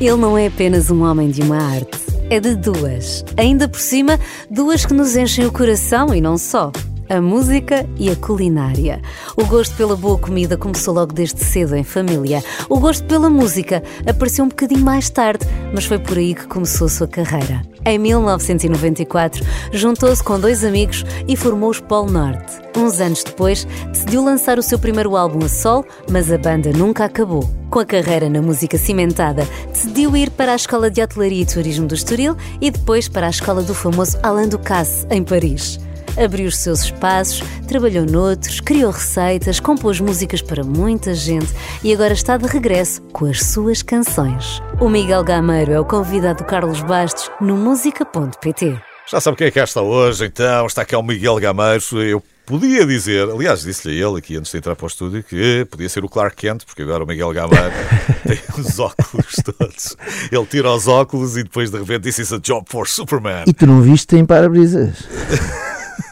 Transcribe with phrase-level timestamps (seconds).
[0.00, 1.98] Ele não é apenas um homem de uma arte,
[2.28, 3.24] é de duas.
[3.36, 4.18] Ainda por cima,
[4.50, 6.72] duas que nos enchem o coração e não só
[7.08, 9.00] a música e a culinária.
[9.36, 12.42] O gosto pela boa comida começou logo desde cedo em família.
[12.68, 16.86] O gosto pela música apareceu um bocadinho mais tarde, mas foi por aí que começou
[16.86, 17.62] a sua carreira.
[17.86, 22.54] Em 1994, juntou-se com dois amigos e formou os Polo Norte.
[22.76, 27.04] Uns anos depois, decidiu lançar o seu primeiro álbum a sol, mas a banda nunca
[27.04, 27.48] acabou.
[27.68, 31.86] Com a carreira na música cimentada, decidiu ir para a Escola de Hotelaria e Turismo
[31.86, 35.78] do Estoril e depois para a Escola do famoso Alain Ducasse, em Paris
[36.16, 42.12] abriu os seus espaços, trabalhou noutros, criou receitas, compôs músicas para muita gente e agora
[42.12, 44.62] está de regresso com as suas canções.
[44.80, 48.80] O Miguel Gameiro é o convidado do Carlos Bastos no música.pt.
[49.06, 51.82] Já sabe quem é que cá está hoje, então está aqui o Miguel Gameiro.
[51.92, 55.66] Eu podia dizer, aliás, disse-lhe a ele aqui antes de entrar para o estúdio que
[55.70, 57.72] podia ser o Clark Kent, porque agora o Miguel Gameiro
[58.26, 59.96] tem os óculos todos.
[60.32, 63.44] Ele tira os óculos e depois de repente disse: It's a job for Superman.
[63.46, 65.04] E tu não viste em para-brisas?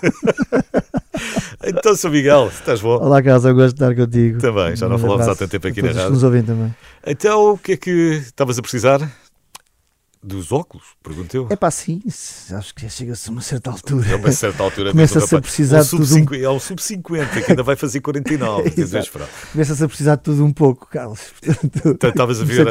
[1.64, 2.10] então, Sr.
[2.10, 2.96] Miguel, estás bom?
[2.96, 4.38] Olá, Carlos, eu gosto de estar contigo.
[4.38, 6.10] Também, já não falamos há tanto tempo aqui na rádio.
[6.10, 6.74] nos ouvem também.
[7.06, 9.10] Então, o que é que estavas a precisar?
[10.24, 11.48] Dos óculos, pergunto eu.
[11.50, 14.08] É pá, sim, acho que chega-se a uma certa altura.
[14.08, 14.92] É uma certa altura.
[14.92, 16.14] Começa-se a precisar um de tudo.
[16.14, 16.34] Um...
[16.36, 18.70] É um sub-50 que ainda vai fazer 49.
[19.50, 21.32] Começa-se a precisar de tudo um pouco, Carlos.
[21.64, 22.68] Então, estavas a ver,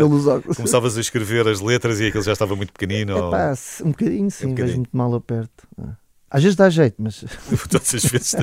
[0.56, 3.18] começavas a escrever as letras e aquilo já estava muito pequenino.
[3.18, 5.68] É pá, um bocadinho, sim, um vejo muito mal ao perto.
[5.78, 6.01] Ah.
[6.32, 7.26] Às vezes dá jeito, mas.
[7.70, 8.36] Todas as vezes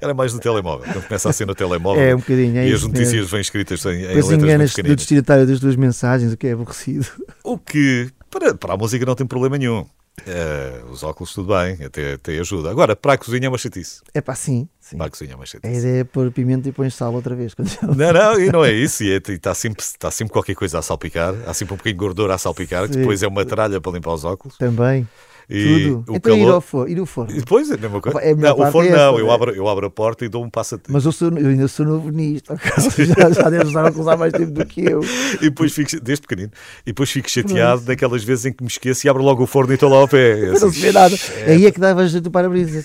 [0.00, 0.86] Era mais no telemóvel.
[0.92, 2.00] Quando começa a ser no telemóvel.
[2.00, 2.56] É, um bocadinho.
[2.56, 3.28] É e as notícias mesmo.
[3.28, 7.06] vêm escritas em, em letras enganas do destinatário das duas mensagens, o que é aborrecido.
[7.42, 9.84] O que, para, para a música, não tem problema nenhum.
[10.20, 12.70] Uh, os óculos, tudo bem, até, até ajuda.
[12.70, 14.00] Agora, para a cozinha é uma chatice.
[14.12, 14.96] É pá, sim, sim.
[14.96, 15.72] Para a cozinha é uma chatice.
[15.72, 17.54] A ideia é pôr pimenta e põe sal outra vez.
[17.82, 19.02] Não, não, e não é isso.
[19.04, 21.34] E está é, sempre, está sempre qualquer coisa a salpicar.
[21.46, 22.92] Há sempre um bocadinho de gordura a salpicar, sim.
[22.92, 24.56] que depois é uma tralha para limpar os óculos.
[24.56, 25.06] Também.
[25.50, 26.12] E Tudo.
[26.12, 26.48] O então calor...
[26.48, 26.92] ir ao forno.
[26.92, 27.32] Ir ao forno.
[27.32, 28.18] E depois é a mesma coisa.
[28.20, 30.44] É a não, o forno é não, eu abro, eu abro a porta e dou
[30.44, 30.92] um passatempo.
[30.92, 32.54] Mas eu, sou, eu ainda sou novo nisto.
[32.98, 35.00] já, já deves estar a usar mais tempo do que eu.
[35.40, 36.50] E depois fico, desde pequenino,
[36.82, 39.72] e depois fico chateado daquelas vezes em que me esqueço e abro logo o forno
[39.72, 40.50] e estou lá ao pé.
[40.50, 41.16] Assim, não se vê nada.
[41.36, 41.52] É...
[41.52, 42.84] Aí é que dava jeito para-brisa.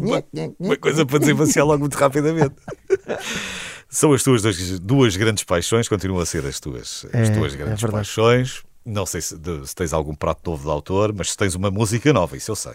[0.00, 0.22] uma,
[0.58, 2.54] uma coisa para desenvaciar logo muito rapidamente.
[3.88, 7.54] São as tuas duas, duas, grandes paixões, continuam a ser as tuas, as é, tuas
[7.54, 8.62] grandes é paixões.
[8.84, 11.70] Não sei se, de, se, tens algum prato novo de autor, mas se tens uma
[11.70, 12.74] música nova, isso eu sei,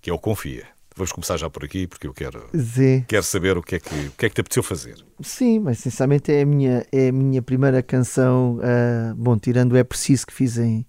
[0.00, 0.66] que é o Confia.
[0.96, 2.50] Vamos começar já por aqui, porque eu quero,
[3.06, 4.96] quero saber o que, é que, o que é que te apeteceu fazer.
[5.20, 9.84] Sim, mas sinceramente é a minha, é a minha primeira canção, uh, bom, tirando É
[9.84, 10.84] Preciso que fiz em,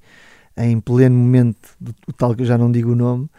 [0.57, 3.29] em pleno momento, do, do tal que eu já não digo o nome,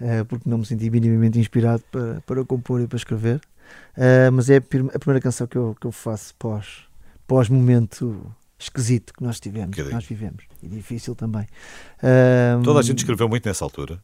[0.00, 3.40] uh, porque não me senti minimamente inspirado para, para compor e para escrever.
[3.96, 6.86] Uh, mas é a, a, primeira canção que eu, que eu faço pós,
[7.24, 10.44] pós momento esquisito que nós tivemos, que nós vivemos.
[10.62, 11.46] E difícil também.
[12.02, 14.02] Um, Toda a gente escreveu muito nessa altura.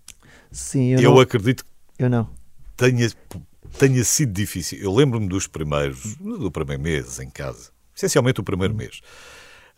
[0.50, 2.28] Sim, eu, eu não, acredito que eu não.
[2.76, 3.10] Tenha,
[3.78, 4.78] tenha sido difícil.
[4.78, 9.00] Eu lembro-me dos primeiros, do primeiro mês em casa, essencialmente o primeiro mês,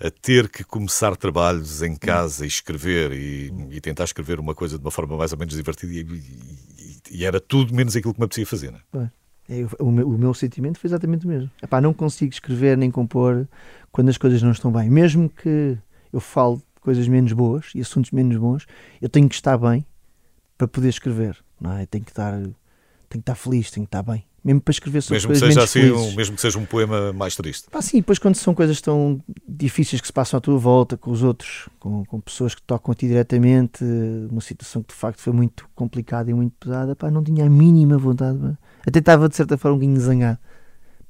[0.01, 4.77] a ter que começar trabalhos em casa e escrever e, e tentar escrever uma coisa
[4.77, 8.21] de uma forma mais ou menos divertida e, e, e era tudo menos aquilo que
[8.21, 8.75] me apetecia fazer.
[8.93, 9.11] Não é?
[9.49, 11.50] É, o, meu, o, meu, sentimento foi exatamente o mesmo.
[11.62, 13.47] Epá, não consigo escrever nem compor
[13.93, 14.88] quando as coisas não estão bem.
[14.88, 15.77] Mesmo que
[16.12, 18.66] eu fale de coisas menos boas e assuntos menos bons,
[19.03, 19.84] eu tenho que estar bem
[20.56, 21.37] para poder escrever.
[21.60, 21.84] Não é?
[21.87, 22.55] Tenho que estar, tenho
[23.10, 24.25] que estar feliz, tenho que estar bem.
[24.43, 27.15] Mesmo para escrever sobre mesmo coisas que seja assim, um, Mesmo que seja um poema
[27.15, 27.71] mais triste.
[27.71, 29.19] Pá, sim, depois quando são coisas tão
[29.49, 32.93] difíceis que se passam à tua volta, com os outros, com, com pessoas que tocam
[32.93, 33.82] a ti diretamente,
[34.31, 37.49] uma situação que de facto foi muito complicada e muito pesada, pá, não tinha a
[37.49, 38.38] mínima vontade.
[38.38, 38.59] Pá.
[38.87, 40.39] Até estava de certa forma um bocadinho zangado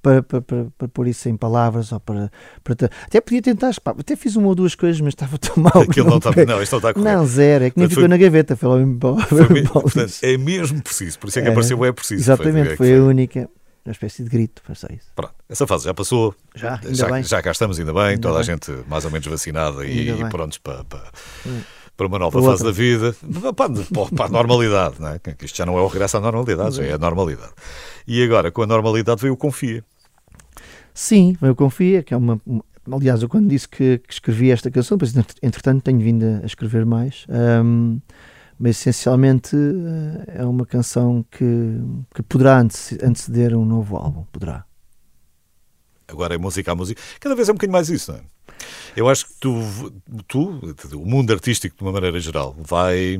[0.04, 2.30] para, para, para, para pôr isso em palavras ou para,
[2.62, 2.74] para
[3.06, 5.82] até podia tentar, pá, até fiz uma ou duas coisas, mas estava tão mal.
[5.82, 7.00] Aquilo não, está, não, isto não está correto.
[7.00, 10.82] Não, zero, é que nem ficou foi, na gaveta, foi logo foi, portanto, É mesmo
[10.82, 12.20] preciso, por isso é que é, apareceu é preciso.
[12.20, 13.48] Exatamente, foi, foi, foi a única
[13.84, 15.08] uma espécie de grito, foi só isso.
[15.14, 16.34] Pronto, essa fase já passou.
[16.54, 17.22] Já, ainda já, bem.
[17.22, 18.40] já cá estamos, ainda bem, ainda toda bem.
[18.40, 21.04] a gente mais ou menos vacinada e, e prontos para, para,
[21.46, 21.60] hum.
[21.96, 23.14] Para uma nova fase da vida,
[23.56, 23.70] para,
[24.16, 25.20] para, a normalidade, não é?
[25.42, 27.52] Isto já não é o regresso à normalidade, já é a normalidade.
[28.06, 29.84] E agora, com a normalidade, veio o Confia.
[30.94, 32.40] Sim, eu confio que é uma.
[32.90, 36.86] Aliás, eu quando disse que, que escrevi esta canção, depois, entretanto tenho vindo a, escrever
[36.86, 37.26] mais,
[37.64, 37.98] um,
[38.58, 41.80] mas essencialmente eh, é uma canção que,
[42.14, 44.64] que poderá anteceder um novo álbum, poderá.
[46.06, 48.22] Agora é música a música, cada vez é um bocadinho mais isso, não é?
[48.96, 49.52] Eu acho que tu,
[50.28, 50.60] tu,
[50.94, 53.18] o mundo artístico de uma maneira geral, vai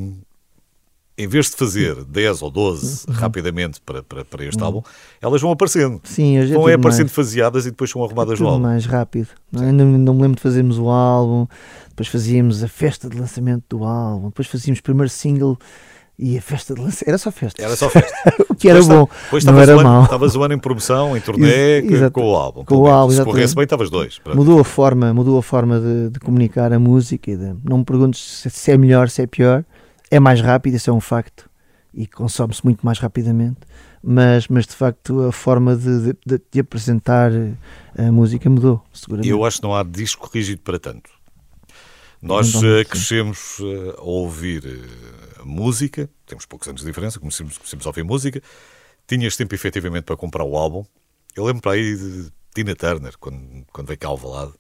[1.17, 3.15] em vez de fazer 10 ou 12 uhum.
[3.15, 4.67] rapidamente para, para, para este uhum.
[4.67, 4.83] álbum,
[5.21, 6.01] elas vão aparecendo.
[6.03, 8.63] Sim, é vão é aparecendo mais, faseadas e depois são arrumadas no álbum.
[8.63, 9.29] mais rápido.
[9.55, 9.71] É?
[9.71, 11.47] não, não me lembro de fazermos o álbum,
[11.89, 15.57] depois fazíamos a festa de lançamento do álbum, depois fazíamos o primeiro single
[16.19, 17.09] e a festa de lançamento.
[17.09, 17.63] Era só festa.
[17.63, 18.15] Era só festa.
[18.49, 19.53] o que era depois bom.
[19.53, 20.05] Não era mal.
[20.05, 21.83] Estavas o ano em promoção, em turnê,
[22.13, 22.65] com o álbum.
[22.65, 24.21] Com o álbum, Se corresse bem, estavas dois.
[24.35, 27.31] Mudou a forma, mudou a forma de, de comunicar a música.
[27.31, 29.65] E de, não me perguntes se, se é melhor, se é pior.
[30.11, 31.51] É mais rápido, isso é um facto
[31.95, 33.61] e consome-se muito mais rapidamente,
[34.03, 37.31] mas, mas de facto a forma de, de, de apresentar
[37.97, 39.29] a música mudou, seguramente.
[39.29, 41.11] Eu acho que não há disco rígido para tanto.
[42.21, 44.65] Nós então, uh, crescemos uh, a ouvir
[45.45, 48.43] música, temos poucos anos de diferença, começamos, começamos a ouvir música,
[49.07, 50.85] tinhas tempo efetivamente para comprar o álbum.
[51.37, 54.55] Eu lembro para aí de Tina Turner, quando, quando veio cá ao Valado,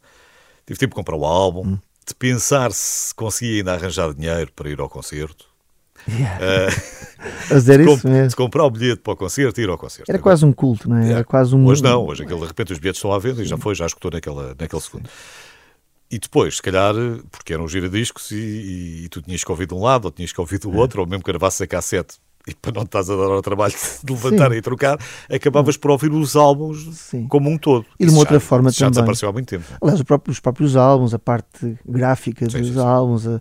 [0.66, 1.78] tive tempo de comprar o álbum, hum.
[2.06, 5.54] de pensar se conseguia ainda arranjar dinheiro para ir ao concerto
[6.08, 6.74] Yeah.
[7.24, 8.28] Uh, dizer isso mesmo.
[8.28, 10.10] De comprar o bilhete para o concerto e ir ao concerto.
[10.10, 11.00] Era quase um culto, não é?
[11.00, 11.16] Yeah.
[11.16, 11.66] Era quase um...
[11.66, 13.86] Hoje não, hoje aquele, de repente os bilhetes estão à venda e já foi, já
[13.86, 15.08] escutou naquela, naquele segundo.
[16.14, 16.94] E depois, se calhar,
[17.28, 20.32] porque eram giradiscos e, e, e tu tinhas que ouvir de um lado ou tinhas
[20.32, 20.76] que ouvir do é.
[20.76, 23.74] outro, ou mesmo que gravasses a cassete e para não estás a dar ao trabalho
[24.04, 24.56] de levantar Sim.
[24.56, 24.96] e trocar,
[25.28, 27.26] acabavas por ouvir os álbuns Sim.
[27.26, 27.84] como um todo.
[27.98, 28.86] E de uma outra já, forma já também.
[28.86, 29.64] Já desapareceu há muito tempo.
[29.82, 33.40] Aliás, os próprios, os próprios álbuns, a parte gráfica sim, dos álbuns, a,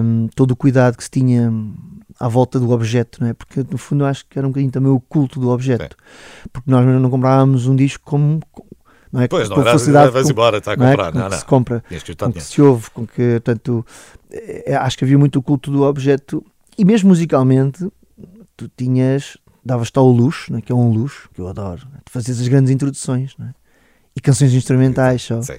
[0.00, 1.52] um, todo o cuidado que se tinha
[2.20, 3.34] à volta do objeto, não é?
[3.34, 5.96] Porque no fundo acho que era um bocadinho também o culto do objeto.
[6.52, 8.40] Porque nós não comprávamos um disco como
[9.12, 9.28] não é?
[9.28, 11.12] Pois, com não facilidade, vais embora, está a comprar.
[11.12, 11.22] Não, é?
[11.22, 11.30] não, não.
[11.30, 11.84] que se compra,
[12.18, 13.84] com que se ouve, com que, tanto,
[14.30, 16.44] é, acho que havia muito o culto do objeto
[16.76, 17.86] e mesmo musicalmente
[18.56, 22.32] tu tinhas, davas-te ao luxo, né, que é um luxo, que eu adoro, de fazer
[22.32, 23.54] as grandes introduções né,
[24.14, 25.40] e canções instrumentais só.
[25.42, 25.54] Sim.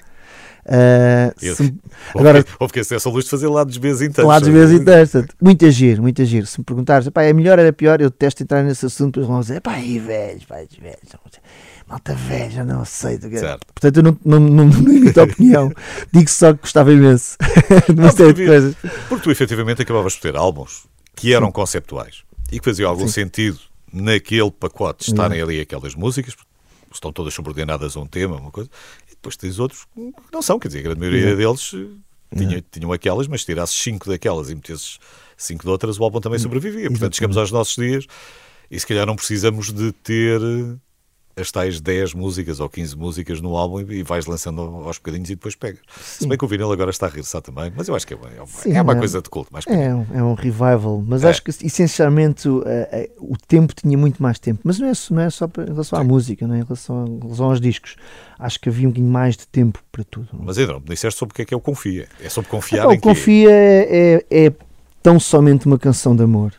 [0.60, 1.74] Uh, se,
[2.14, 4.24] agora, houve que essa luz de fazer lados B inteiros.
[4.24, 5.12] Lados B inteiros.
[5.40, 6.46] Muito agir, muito agir.
[6.46, 9.60] Se me perguntares, é melhor, era pior, eu detesto entrar nesse assunto, depois vão dizer,
[9.62, 11.14] pá, e velhos, pá, velhos,
[11.90, 13.28] malta velha, não aceito.
[13.28, 13.66] Certo.
[13.74, 15.72] Portanto, eu não, não, não, não emito opinião,
[16.12, 17.36] digo só que gostava imenso
[17.92, 18.76] de uma série de coisas.
[19.08, 21.52] Porque tu efetivamente acabavas por ter álbuns que eram Sim.
[21.52, 22.22] conceptuais
[22.52, 23.24] e que faziam algum Sim.
[23.24, 23.58] sentido
[23.92, 26.36] naquele pacote estarem ali aquelas músicas,
[26.92, 28.70] estão todas subordinadas a um tema, uma coisa,
[29.08, 32.64] e depois tens outros que não são, quer dizer, a grande maioria deles eh, tinha,
[32.70, 34.98] tinham aquelas, mas se tirasses cinco daquelas e metesses
[35.36, 36.88] cinco de outras, o álbum também sobrevivia.
[36.88, 38.06] Portanto, chegamos aos nossos dias
[38.70, 40.40] e se calhar não precisamos de ter
[41.36, 45.34] as tais 10 músicas ou 15 músicas no álbum e vais lançando aos bocadinhos e
[45.34, 45.80] depois pegas.
[46.00, 46.24] Sim.
[46.24, 48.16] Se bem que o vinil agora está a rir também, mas eu acho que é,
[48.16, 49.52] é, Sim, é uma é, coisa de culto.
[49.52, 51.30] Mais é, um, é um revival, mas é.
[51.30, 52.62] acho que essencialmente uh,
[53.18, 56.04] o tempo tinha muito mais tempo, mas não é, não é só em relação Sim.
[56.04, 56.58] à música, não é?
[56.58, 57.96] em, relação, em relação aos discos.
[58.38, 60.28] Acho que havia um bocadinho mais de tempo para tudo.
[60.32, 62.08] Mas ainda não me disseste sobre o que é que é o Confia.
[62.20, 64.52] É sobre confiar é, em O Confia é, é
[65.02, 66.52] tão somente uma canção de amor.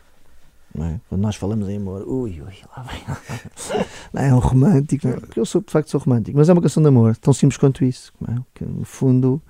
[0.80, 0.98] É?
[1.08, 3.84] Quando nós falamos em amor, ui, ui, lá vem.
[4.12, 5.20] Não, é um romântico, não é?
[5.20, 7.58] porque eu sou, de facto sou romântico, mas é uma canção de amor, tão simples
[7.58, 8.12] quanto isso.
[8.26, 8.34] É?
[8.54, 9.42] Que, no fundo.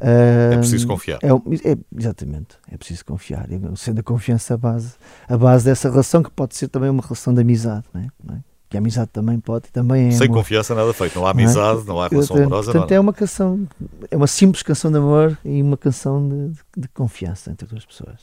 [0.00, 1.18] Uh, é preciso confiar.
[1.20, 3.48] É, é, exatamente, é preciso confiar.
[3.76, 4.94] Sendo a confiança a base,
[5.28, 8.06] a base dessa relação, que pode ser também uma relação de amizade, não é?
[8.22, 8.38] Não é?
[8.68, 10.40] que a amizade também pode também é sem amor.
[10.40, 11.86] confiança nada feito não há amizade não, é?
[11.86, 13.68] não há relação amorosa portanto não é uma canção
[14.10, 17.86] é uma simples canção de amor e uma canção de, de, de confiança entre duas
[17.86, 18.20] pessoas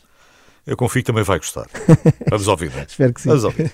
[0.65, 1.67] eu confio que também vai gostar.
[2.29, 2.85] Vamos ouvir, não é?
[2.87, 3.29] Espero que sim.
[3.29, 3.71] Vamos ouvir.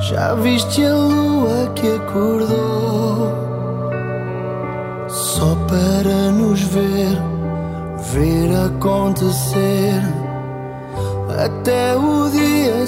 [0.00, 3.32] Já viste a lua que acordou
[5.08, 7.16] só para nos ver,
[8.12, 10.02] ver acontecer
[11.44, 12.39] até o dia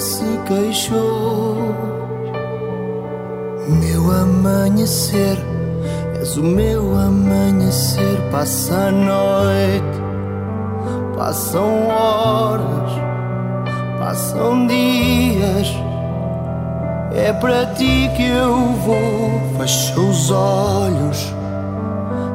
[0.03, 1.55] se queixou.
[3.69, 5.37] Meu amanhecer,
[6.19, 8.19] és o meu amanhecer.
[8.29, 9.97] Passa a noite,
[11.15, 12.91] passam horas,
[13.97, 15.73] passam dias.
[17.15, 19.41] É para ti que eu vou.
[19.57, 21.33] Fecha os olhos,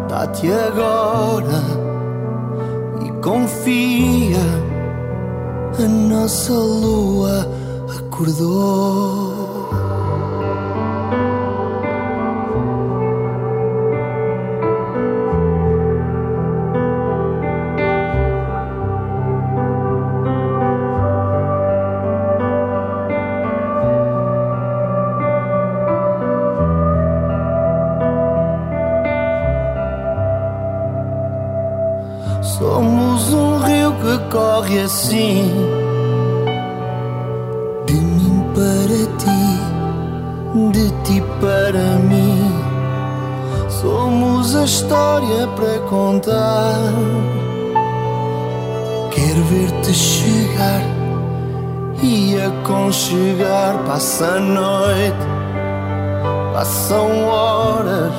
[0.09, 1.63] dá-te agora
[3.05, 4.39] e confia
[5.79, 7.58] a nossa lua
[8.19, 9.18] acordou.
[43.81, 46.75] Somos a história para contar.
[49.13, 50.83] Quero ver-te chegar
[52.03, 53.79] e aconchegar.
[53.87, 55.27] Passa a noite,
[56.53, 58.13] passam horas,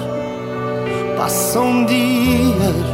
[1.18, 2.86] passam dias.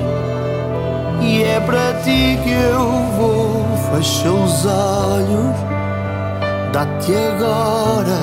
[1.22, 3.63] E é para ti que eu vou.
[3.91, 5.55] Fecha os olhos,
[6.74, 8.17] dá-te agora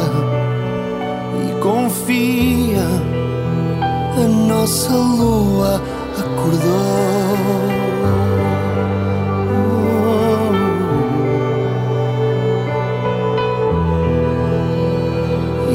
[1.46, 3.21] e confia.
[4.14, 5.80] A nossa lua
[6.18, 7.02] acordou.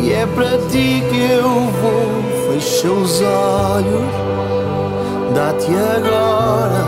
[0.03, 2.53] E é para ti que eu vou.
[2.53, 4.13] Fecha os olhos,
[5.33, 6.85] dá-te agora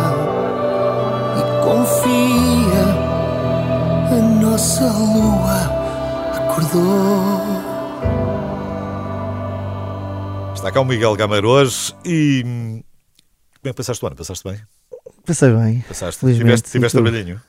[1.36, 2.86] e confia.
[4.12, 5.60] A nossa lua
[6.36, 7.49] acordou.
[10.60, 12.44] Está cá o Miguel Gameiro hoje e.
[12.46, 12.84] hum,
[13.62, 14.16] Como é que passaste o ano?
[14.18, 14.60] Passaste bem?
[15.26, 15.86] Passei bem.
[15.88, 16.34] Passaste?
[16.34, 17.40] Tiveste, tiveste trabalhinho?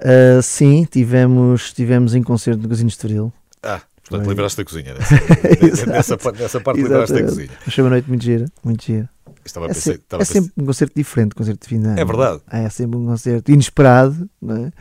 [0.00, 3.32] Ah, sim, tivemos, tivemos em concerto no Casino de Estoril.
[3.62, 4.34] Ah, portanto, Foi.
[4.34, 4.94] livraste da cozinha.
[5.86, 7.50] Nessa, nessa, nessa parte, livraste da cozinha.
[7.68, 9.08] Foi uma noite muito gira, muito gira.
[9.44, 12.00] Estava a É, estava é sempre um concerto diferente, concerto de ano.
[12.00, 12.40] É verdade.
[12.50, 14.72] É sempre um concerto inesperado, não é?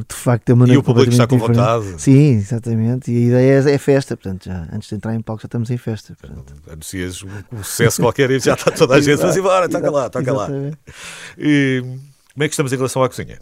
[0.00, 1.56] Porque de facto é uma E o público está com diferente.
[1.56, 2.02] vontade.
[2.02, 3.10] Sim, exatamente.
[3.10, 5.70] E a ideia é, é festa, portanto, já, antes de entrar em palco já estamos
[5.70, 6.14] em festa.
[6.20, 6.52] Portanto.
[6.70, 9.22] Anuncias um, sucesso qualquer e já está toda a gente.
[9.22, 10.48] Mas e bora, toca lá, toca lá.
[11.38, 11.80] E
[12.34, 13.38] como é que estamos em relação à cozinha?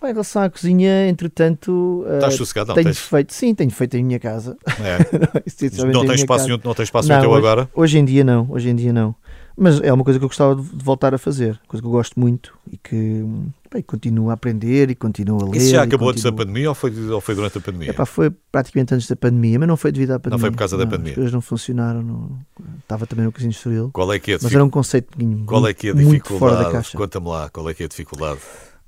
[0.00, 2.68] Bem, em relação à cozinha, entretanto, Estás sossegado?
[2.68, 4.56] Não, tenho tens, feito, sim, tenho feito em minha casa.
[4.78, 4.96] é.
[5.92, 6.46] Não em tens espaço casa.
[6.46, 7.68] nenhum, não tens espaço Não, nenhum teu hoje- agora?
[7.74, 9.14] Hoje em dia não, hoje em dia não.
[9.62, 12.18] Mas é uma coisa que eu gostava de voltar a fazer, coisa que eu gosto
[12.18, 13.22] muito e que
[13.70, 15.58] bem, continuo a aprender e continuo a ler.
[15.58, 17.90] Isso já acabou antes da continuo- pandemia ou foi, ou foi durante a pandemia?
[17.90, 20.40] Epá, foi praticamente antes da pandemia, mas não foi devido à pandemia.
[20.40, 21.10] foi por causa da pandemia.
[21.10, 22.02] As coisas não funcionaram.
[22.02, 22.38] Não...
[22.78, 23.90] Estava também no Cozinho Estoril.
[23.92, 25.94] Qual é que é a Mas era um conceito muito, Qual é que é a
[25.94, 26.72] muito fora da dificuldade?
[26.72, 26.96] caixa.
[26.96, 28.40] Conta-me lá, qual é que é a dificuldade?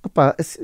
[0.02, 0.58] Opá, assim,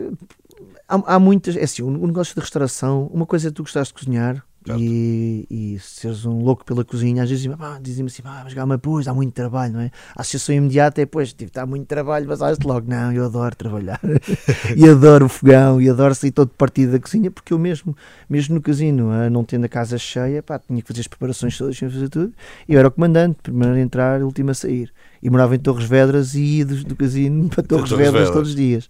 [0.89, 1.55] há, há muitas.
[1.55, 4.43] É assim, o o negócio de restauração, uma coisa é tu gostares de cozinhar.
[4.77, 7.23] E, e seres um louco pela cozinha.
[7.23, 9.91] Às vezes dizem-me dizem assim, ah, mas Gama, pois, há muito trabalho, não é?
[10.17, 13.55] A associação imediata é, pois, tipo, está muito trabalho, mas sabes logo, não, eu adoro
[13.57, 14.01] trabalhar
[14.77, 17.97] e adoro o fogão e adoro sair todo partido da cozinha, porque eu mesmo,
[18.29, 21.57] mesmo no casino, ah, não tendo a casa cheia, pá, tinha que fazer as preparações
[21.57, 22.33] todas, tinha que fazer tudo.
[22.69, 24.93] E eu era o comandante, primeiro a entrar, último a sair.
[25.23, 28.31] E morava em Torres Vedras e ia do, do casino para Torres, Torres Vedras Vedras.
[28.31, 28.89] todos os dias.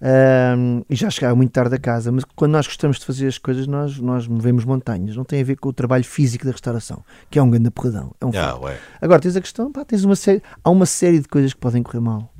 [0.00, 3.38] Ahm, e já chegava muito tarde a casa, mas quando nós gostamos de fazer as
[3.38, 5.16] coisas, nós, nós movemos montanhas.
[5.16, 8.12] Não tem a ver com o trabalho físico da restauração, que é um grande porradão.
[8.20, 8.78] É um Ah.
[9.00, 11.82] Agora tens a questão, pá, tens uma série, há uma série de coisas que podem
[11.82, 12.30] correr mal.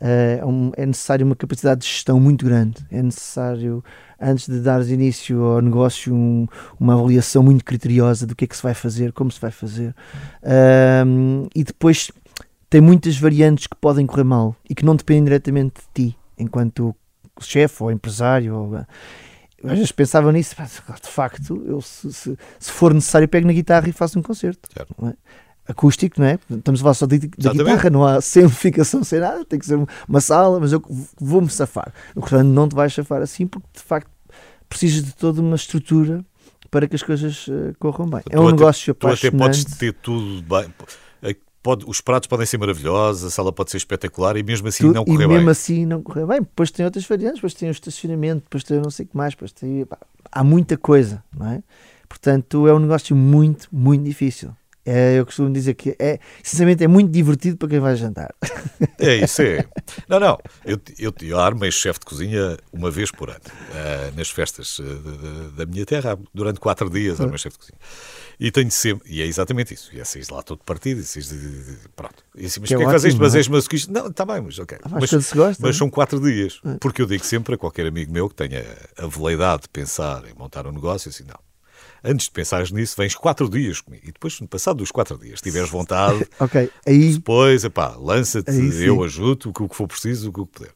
[0.00, 2.86] Eh, é um- é necessário uma capacidade de gestão muito grande.
[2.88, 3.82] É necessário,
[4.20, 6.46] antes de dares início ao negócio, um-
[6.78, 9.92] uma avaliação muito criteriosa do que é que se vai fazer, como se vai fazer.
[10.44, 12.12] Ahm, e depois
[12.70, 16.94] tem muitas variantes que podem correr mal e que não dependem diretamente de ti, enquanto
[17.40, 18.54] chefe ou empresário.
[18.54, 20.54] Ou, eu às vezes pensava nisso,
[21.02, 24.68] de facto, eu, se, se- se for necessário, pego na guitarra e faço um concerto.
[24.72, 24.94] Certo.
[25.00, 25.14] não é?
[25.66, 26.38] Acústico, não é?
[26.50, 29.66] Estamos a falar só de, da guitarra, não há sem amplificação, sem nada, tem que
[29.66, 29.78] ser
[30.08, 30.82] uma sala, mas eu
[31.20, 31.92] vou-me safar.
[32.16, 34.10] Restaurante não te vais safar assim, porque de facto
[34.68, 36.24] precisas de toda uma estrutura
[36.70, 38.20] para que as coisas eh, corram bem.
[38.30, 39.78] É Tu um até- negócio Tu até podes apaixonante.
[39.78, 40.72] ter tudo bem.
[41.62, 45.02] Pode- os pratos podem ser maravilhosos, a sala pode ser espetacular e mesmo assim não
[45.02, 45.48] e correr mesmo bem.
[45.50, 46.40] assim não correr bem.
[46.40, 49.34] Depois tem outras variantes, depois tem o estacionamento, depois tem não sei o que mais,
[49.34, 49.98] depois tem, pá,
[50.30, 51.62] há muita coisa, não é?
[52.08, 54.50] Portanto, é um negócio muito, muito difícil.
[54.84, 58.34] É, eu costumo dizer que é, sinceramente, é muito divertido para quem vai jantar.
[59.00, 59.64] É isso, é.
[60.08, 60.38] Não, não.
[60.64, 63.40] Eu, eu, eu armei chefe de cozinha uma vez por ano,
[63.72, 67.78] eh, nas festas eh, da- da, minha terra, durante quatro dias armei chefe de cozinha.
[68.40, 69.90] E tenho sempre, e é exatamente isso.
[69.94, 72.24] E é saís lá todo partido, e de- pronto.
[72.36, 73.20] E assim, mas Que é porquê que fazes isto?
[73.22, 73.38] Mas é?
[73.38, 73.92] és masoquista?
[73.92, 74.78] Não, está bem, mas ok.
[74.82, 75.78] Ah, mas Mas, gosta, mas é?
[75.78, 76.60] são quatro dias.
[76.80, 78.64] Porque eu digo sempre a qualquer amigo meu que tenha
[78.96, 81.38] a veleidade de pensar em montar um negócio, assim, não.
[82.08, 84.02] Antes de pensares nisso, vens quatro dias comigo.
[84.04, 88.50] E depois, no passado dos quatro dias, tiveres vontade, Ok, aí depois, epá, lança-te,
[88.82, 90.72] eu ajudo, o que o que for preciso, o que puder.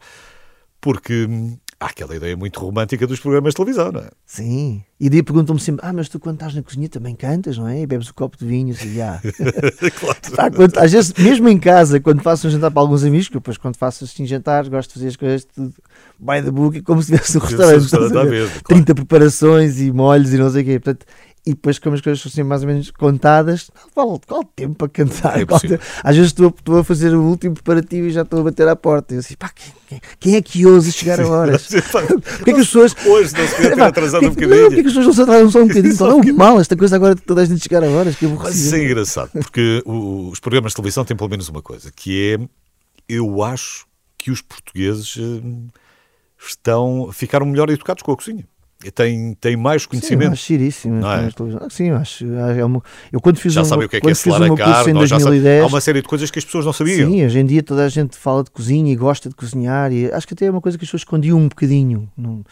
[0.80, 4.08] Porque hum, há aquela ideia muito romântica dos programas de televisão, não é?
[4.24, 4.82] sim.
[5.00, 7.80] E daí perguntam-me sempre: Ah, mas tu quando estás na cozinha também cantas, não é?
[7.80, 9.20] E bebes o copo de vinho, assim, já.
[9.98, 10.18] claro.
[10.36, 13.34] Pá, quando- às vezes, mesmo em casa, quando faço um jantar para alguns amigos, que
[13.34, 15.74] depois quando faço assim jantares, gosto de fazer as coisas tudo
[16.20, 17.78] by the book, como se tivesse um restaurante.
[17.78, 18.64] um restaurante mesa, claro.
[18.84, 20.78] 30 preparações e molhos e não sei o quê.
[20.78, 21.04] Portanto,
[21.44, 24.88] e depois, como as coisas são assim mais ou menos contadas, qual, qual tempo para
[24.88, 25.40] cantar?
[25.40, 25.82] É tempo?
[26.04, 28.76] Às vezes estou, estou, a fazer o último preparativo e já estou a bater à
[28.76, 29.12] porta.
[29.12, 31.66] E eu assim, pá, quem, quem, é que ousa chegar a horas?
[31.90, 32.94] Porquê é que as pessoas.
[33.04, 34.66] Hoje não se quer ter atrasado um bocadinho.
[34.66, 35.96] Porquê que as pessoas não se atrasam só um bocadinho?
[36.28, 38.14] É o mal esta coisa agora de toda a gente chegar a horas?
[38.14, 41.90] Que Mas isso é engraçado, porque os programas de televisão têm pelo menos uma coisa,
[41.90, 42.48] que é,
[43.08, 43.84] eu acho
[44.16, 45.42] que os portugueses eh,
[46.38, 48.46] estão, ficaram melhor educados com a cozinha
[48.90, 50.36] tem, tem mais conhecimento.
[50.36, 50.92] Sim, eu.
[50.92, 51.30] Não é?
[51.70, 52.24] Sim, eu acho.
[52.34, 54.56] É uma, eu quando fiz já um, sabe o que é que é selar a
[54.56, 57.10] carne, em 2010, há uma série de coisas que as pessoas não sabiam.
[57.10, 60.10] Sim, hoje em dia toda a gente fala de cozinha e gosta de cozinhar e
[60.12, 62.08] acho que até é uma coisa que as pessoas escondiam um bocadinho.
[62.16, 62.44] Não, uh,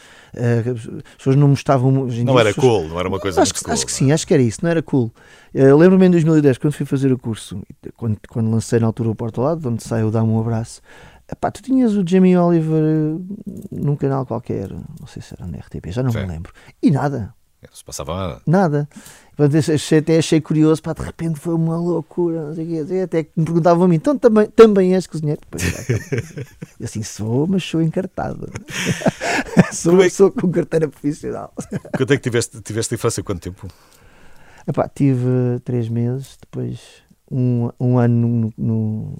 [0.71, 1.91] as pessoas não mostravam.
[1.91, 4.33] Não era pessoas, cool, não era uma coisa acho, cool, acho que sim, acho que
[4.33, 5.11] era isso, não era cool.
[5.53, 7.61] Uh, Lembro-me em 2010, quando fui fazer o curso,
[7.97, 10.81] quando, quando lancei na altura o Porto Lado, onde saiu Dá-me um Abraço,
[11.31, 15.59] Epá, tu tinhas o Jamie Oliver eh, num canal qualquer, não sei se era na
[15.59, 16.19] RTP, já não Sim.
[16.19, 16.51] me lembro.
[16.81, 17.33] E nada.
[17.61, 18.41] Não se passava nada.
[18.45, 18.89] Nada.
[19.73, 22.99] Achei, até achei curioso, pá, de repente foi uma loucura, não sei o quê.
[22.99, 25.41] Até que me perguntavam a mim, então também, também és cozinheiro?
[25.49, 28.51] Pois, é, assim, sou, mas sou encartado.
[29.71, 30.09] sou, é que...
[30.09, 31.53] sou com carteira profissional.
[31.95, 33.23] Quanto é que tiveste, tiveste infância?
[33.23, 33.67] Quanto tempo?
[34.67, 36.79] Epá, tive três meses, depois
[37.31, 39.15] um, um ano no, no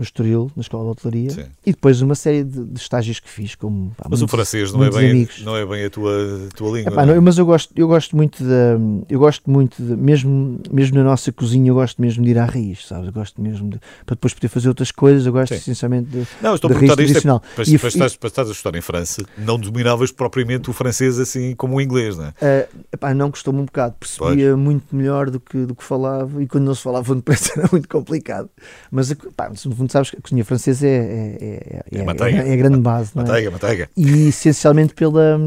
[0.00, 1.44] no Estoril, na Escola de Hotelaria, Sim.
[1.66, 3.54] e depois uma série de, de estágios que fiz.
[3.54, 6.56] Como, pá, mas muitos, o francês não é, bem, não é bem a tua, a
[6.56, 6.90] tua língua.
[6.90, 7.20] Epá, não, é?
[7.20, 11.30] mas eu gosto, eu gosto muito de, eu gosto muito de, mesmo, mesmo na nossa
[11.30, 13.08] cozinha, eu gosto mesmo de ir à raiz, sabes?
[13.08, 15.60] Eu gosto mesmo de, para depois poder fazer outras coisas, eu gosto Sim.
[15.60, 18.52] essencialmente de, não, estou a perguntar isto é, para, para, e, estás, para estás a
[18.52, 22.28] estudar em França, não dominavas propriamente o francês assim como o inglês, não é?
[22.30, 24.58] Uh, epá, não gostou-me um bocado, percebia pois.
[24.58, 27.88] muito melhor do que, do que falava, e quando não se falava depressa era muito
[27.88, 28.48] complicado.
[28.90, 32.78] Mas, pá, no fundo, sabes que a cozinha francesa é, é, é, é, a grande
[32.78, 33.12] base.
[33.14, 33.50] Manteiga, é?
[33.50, 33.90] manteiga.
[33.96, 35.38] E essencialmente pela.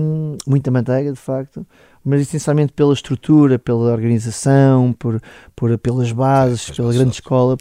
[0.45, 1.65] muita manteiga, de facto
[2.05, 5.21] mas essencialmente pela estrutura, pela organização, por,
[5.55, 7.55] por, pelas bases, pela grande escola.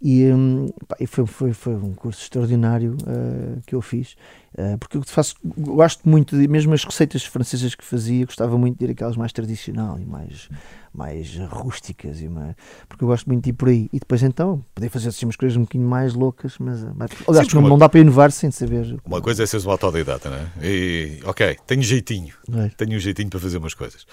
[0.00, 4.14] E, um, pá, e foi, foi, foi um curso extraordinário uh, que eu fiz.
[4.54, 8.78] Uh, porque eu faço, gosto muito de, mesmo as receitas francesas que fazia, gostava muito
[8.78, 10.48] de ir aquelas mais tradicional e mais
[10.94, 12.54] mais rústicas, e mais,
[12.86, 13.88] porque eu gosto muito de ir por aí.
[13.92, 17.48] E depois então, poder fazer assim umas coisas um bocadinho mais loucas, mas, mas aliás,
[17.48, 17.78] Sim, não, uma...
[17.78, 19.00] dá para inovar sem saber.
[19.04, 20.48] Uma coisa é seres um autodidata, não é?
[20.62, 22.68] E, ok, tenho jeitinho, é.
[22.76, 24.06] tenho um jeitinho para fazer umas coisas.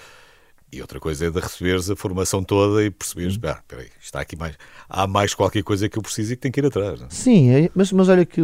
[0.72, 3.40] E outra coisa é de receberes a formação toda e perceberes, hum.
[3.44, 4.56] ah, peraí, está aqui mais,
[4.88, 7.00] há mais qualquer coisa que eu preciso e que tenho que ir atrás.
[7.00, 7.06] Não?
[7.06, 7.10] É?
[7.10, 8.40] Sim, é, mas, mas olha que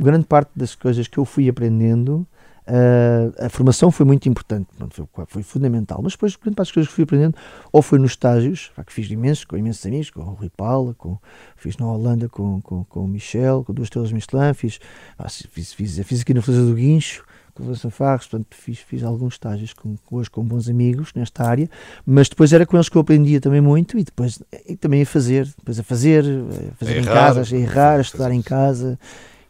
[0.00, 2.26] grande parte das coisas que eu fui aprendendo
[2.62, 6.88] Uh, a formação foi muito importante, foi, foi, fundamental, mas depois, grande parte das coisas
[6.88, 7.36] que fui aprendendo,
[7.72, 11.18] ou foi nos estágios, que fiz imensos, com imensos amigos, com o Rui Paula, com,
[11.56, 14.78] fiz na Holanda com, com, com o Michel, com duas estrelas Michelin, fiz,
[15.18, 19.02] ah, fiz, fiz, fiz aqui na Floresta do Guincho, com o Farros, portanto fiz, fiz
[19.02, 21.68] alguns estágios com, hoje com bons amigos nesta área,
[22.06, 25.06] mas depois era com eles que eu aprendia também muito e depois e também a
[25.06, 28.98] fazer, depois a fazer, a fazer a em casa, a errar, a estudar em casa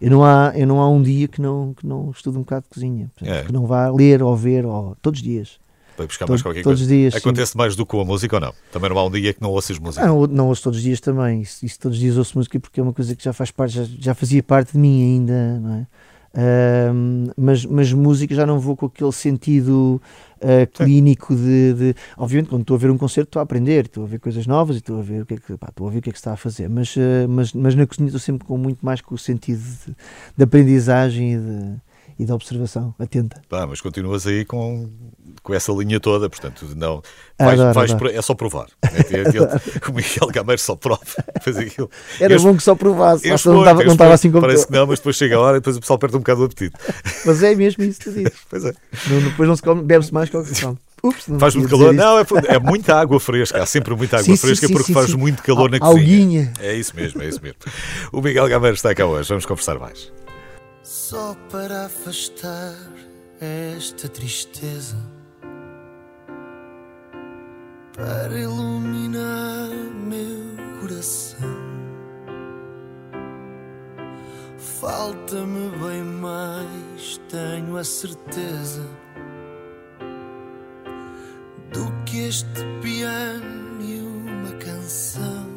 [0.02, 2.64] eu não há, eu não há um dia que não, que não estude um bocado
[2.64, 3.44] de cozinha, portanto, é.
[3.44, 5.60] que não vá ler ou ver ou, todos os dias.
[5.96, 6.92] Para buscar mais qualquer todos coisa.
[6.92, 7.58] Dias, Acontece sim.
[7.58, 8.52] mais do que com a música ou não?
[8.72, 10.04] Também não há um dia que não ouças música?
[10.04, 11.42] Não, não ouço todos os dias também.
[11.42, 13.74] Isso, isso, todos os dias ouço música porque é uma coisa que já faz parte,
[13.74, 15.86] já, já fazia parte de mim ainda, não é?
[17.36, 20.00] Mas, mas música já não vou com aquele sentido
[20.38, 24.04] uh, clínico de, de, Obviamente, quando estou a ver um concerto, estou a aprender, estou
[24.04, 25.90] a ver coisas novas e estou a ver o que é que, pá, estou a
[25.90, 26.68] ver o que, é que se está a fazer.
[26.68, 29.94] Mas, uh, mas, mas na cozinha estou sempre com muito mais com o sentido de,
[30.36, 31.76] de aprendizagem e de
[32.18, 33.40] e da observação atenta.
[33.50, 34.88] Mas continuas aí com,
[35.42, 37.02] com essa linha toda, portanto, não.
[37.38, 38.10] Vais, adoro, vais adoro.
[38.10, 38.66] é só provar.
[38.82, 41.02] É, o Miguel Gameiro só prova.
[42.20, 44.98] Era bom que só provasse, não estava, não estava assim como Parece que não, mas
[44.98, 46.76] depois chega a hora e depois o pessoal perde um bocado o apetite.
[47.24, 48.32] Mas é mesmo isso que dizes.
[48.48, 48.74] Pois é.
[49.08, 50.78] Não, depois não se come, bebe-se mais que o que se come.
[51.02, 51.92] Ups, faz muito calor.
[51.92, 53.60] Não, é, é, muita água fresca.
[53.60, 56.00] Há sempre muita água sim, fresca sim, porque sim, faz muito calor na cozinha.
[56.00, 56.52] Alguinha.
[56.60, 57.58] É isso mesmo, é isso mesmo.
[58.12, 59.28] O Miguel Gameiro está cá hoje.
[59.28, 60.12] Vamos conversar mais.
[61.12, 62.74] Só para afastar
[63.38, 64.96] esta tristeza,
[67.94, 69.68] para iluminar
[70.08, 71.54] meu coração.
[74.56, 78.88] Falta-me bem mais, tenho a certeza,
[81.74, 85.51] do que este piano e uma canção.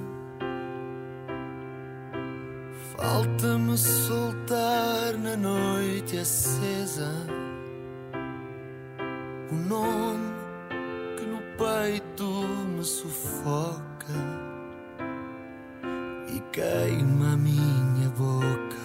[2.98, 7.12] Falta-me soltar na noite acesa
[9.52, 10.34] o nome
[11.18, 12.26] que no peito
[12.76, 14.14] me sufoca
[16.34, 18.76] e queima a minha boca.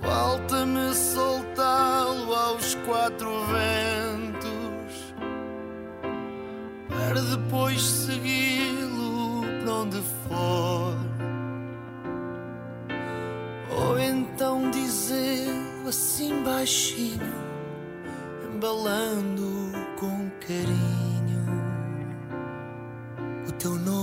[0.00, 5.14] Falta-me soltá-lo aos quatro ventos
[6.88, 9.01] para depois segui-lo
[9.72, 10.94] onde for.
[13.70, 15.48] Ou então dizer
[15.88, 17.34] assim baixinho,
[18.54, 20.92] embalando com carinho
[23.48, 24.01] o teu nome,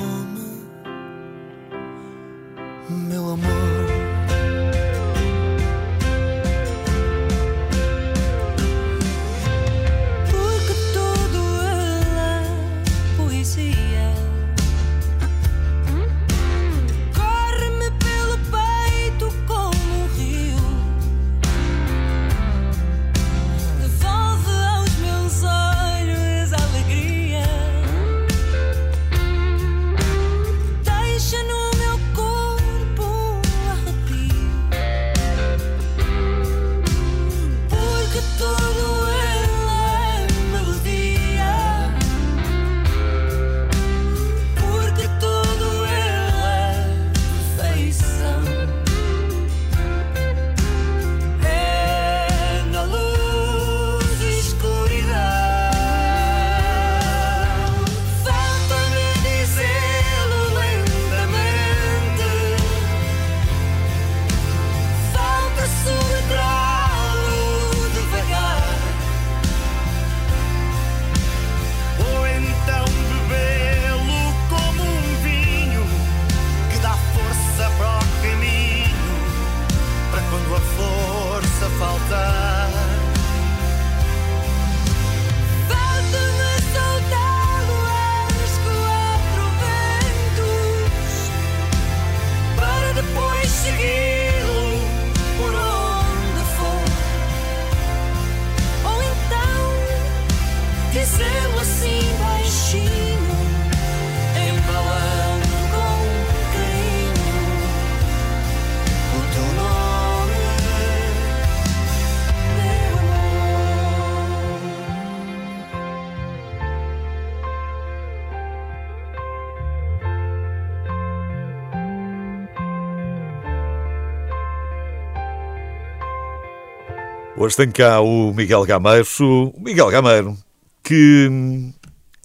[127.49, 130.37] Hoje tenho cá o Miguel Gameiro, o Miguel Gameiro,
[130.83, 131.27] que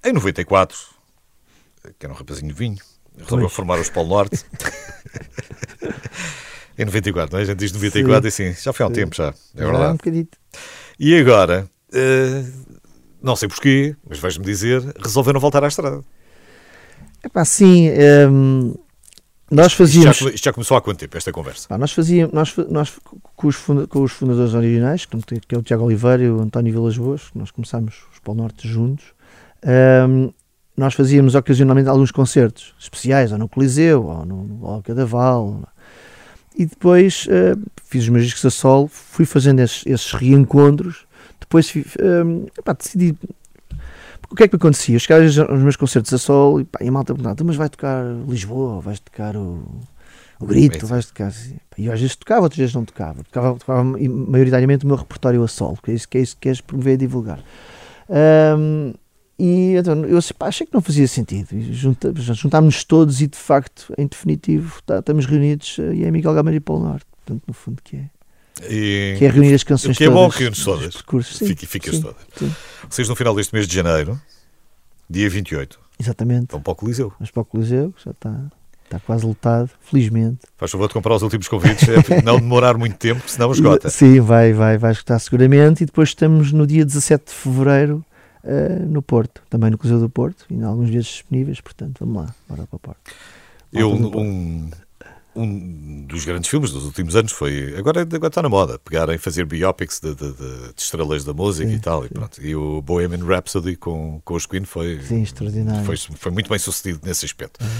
[0.05, 0.77] em 94,
[1.99, 2.77] que era um rapazinho de vinho,
[3.17, 4.45] resolveu formar o Polo Norte.
[6.77, 7.43] em 94, não é?
[7.43, 8.43] A gente diz 94 Sim.
[8.51, 9.01] e sim, já foi há um Sim.
[9.01, 9.93] tempo já, é verdade.
[9.95, 10.37] um bocadito.
[11.01, 12.77] E agora, uh,
[13.23, 16.05] não sei porquê, mas vais-me dizer, resolveram voltar à estrada.
[17.23, 17.89] É pá, sim,
[18.31, 18.75] um,
[19.51, 20.17] nós fazíamos.
[20.17, 21.79] Isto já, isto já, começou há quanto tempo esta conversa?
[21.79, 22.93] nós fazíamos, nós, nós
[23.37, 26.73] com, os funda, com os fundadores originais, que é o Tiago Oliveira e o António
[26.73, 29.05] Vilas Boas, nós começámos os Polo Norte juntos.
[30.09, 30.33] Um,
[30.77, 35.63] nós fazíamos ocasionalmente alguns concertos especiais, ou no Coliseu, ou no, no Cadaval.
[36.57, 41.07] E depois uh, fiz os meus discos a solo, fui fazendo esses, esses reencontros.
[41.39, 43.15] Depois um, epá, decidi
[44.31, 44.97] o que é que me acontecia?
[44.97, 47.69] Eu chegava aos meus concertos a sol e, pá, e a malta perguntava, mas vai
[47.69, 49.63] tocar Lisboa, vais tocar o,
[50.41, 51.33] o Grito, vais tocar...
[51.77, 53.23] E eu às vezes tocava, outras vezes não tocava.
[53.25, 56.43] Tocava, tocava maioritariamente o meu repertório a solo, que é isso que, é isso que
[56.43, 57.43] queres promover e divulgar.
[58.09, 58.93] Um,
[59.39, 61.49] e então, eu pá, achei que não fazia sentido.
[61.73, 66.35] Junta, juntámos-nos todos e, de facto, em definitivo, tá, estamos reunidos eh, e é Miguel
[66.35, 67.07] Gameiro e Paulo Norte.
[67.11, 68.11] Portanto, no fundo, que é.
[68.63, 70.97] E, que é reunir as canções que é bom reunir todas.
[71.39, 72.23] Fica, ficas todas.
[72.37, 72.55] Sim.
[72.89, 74.21] Vocês no final deste mês de janeiro,
[75.11, 76.53] dia 28, Exatamente.
[76.53, 77.13] vão para o Coliseu.
[77.19, 78.47] Vamos para o Coliseu, já está,
[78.85, 80.41] está quase lotado, felizmente.
[80.57, 83.91] Faz favor de comprar os últimos convites, é não demorar muito tempo, senão esgota.
[83.91, 85.83] Sim, vai, vai, vai esgotar seguramente.
[85.83, 88.05] E depois estamos no dia 17 de fevereiro
[88.45, 92.23] uh, no Porto, também no Coliseu do Porto, e em alguns dias disponíveis, portanto, vamos
[92.23, 93.13] lá, bora para o Porto.
[93.73, 94.71] Eu, um,
[95.37, 97.75] um dos grandes filmes dos últimos anos foi.
[97.77, 101.69] Agora, agora está na moda, pegarem fazer biopics de, de, de, de estrelas da música
[101.69, 102.05] sim, e tal.
[102.05, 102.43] E, pronto.
[102.43, 105.01] e o Bohemian Rhapsody com, com os Queen foi.
[105.03, 105.85] Sim, extraordinário.
[105.85, 107.63] Foi, foi muito bem sucedido nesse aspecto.
[107.63, 107.71] Uhum.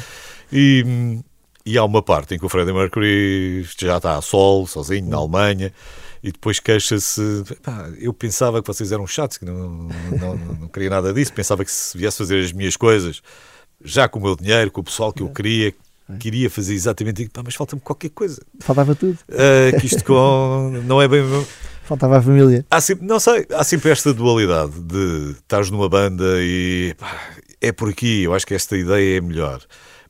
[0.53, 1.21] E,
[1.65, 5.11] e há uma parte em que o Freddie Mercury já está a sol, sozinho, uhum.
[5.11, 5.73] na Alemanha.
[6.23, 7.45] E depois queixa-se.
[7.99, 9.89] Eu pensava que vocês eram chatos, que não, não,
[10.19, 11.33] não, não queria nada disso.
[11.33, 13.23] Pensava que se viesse fazer as minhas coisas
[13.85, 15.75] já com o meu dinheiro, com o pessoal que eu queria,
[16.09, 16.17] é.
[16.19, 18.43] Queria fazer exatamente mas falta-me qualquer coisa.
[18.61, 19.19] Faltava tudo.
[19.29, 20.71] Uh, que isto com...
[20.85, 21.23] não é bem.
[21.85, 22.65] Faltava a família.
[22.71, 27.21] Há sempre, não sei, há sempre esta dualidade de estás numa banda e pá,
[27.61, 29.63] é por aqui, eu acho que esta ideia é melhor.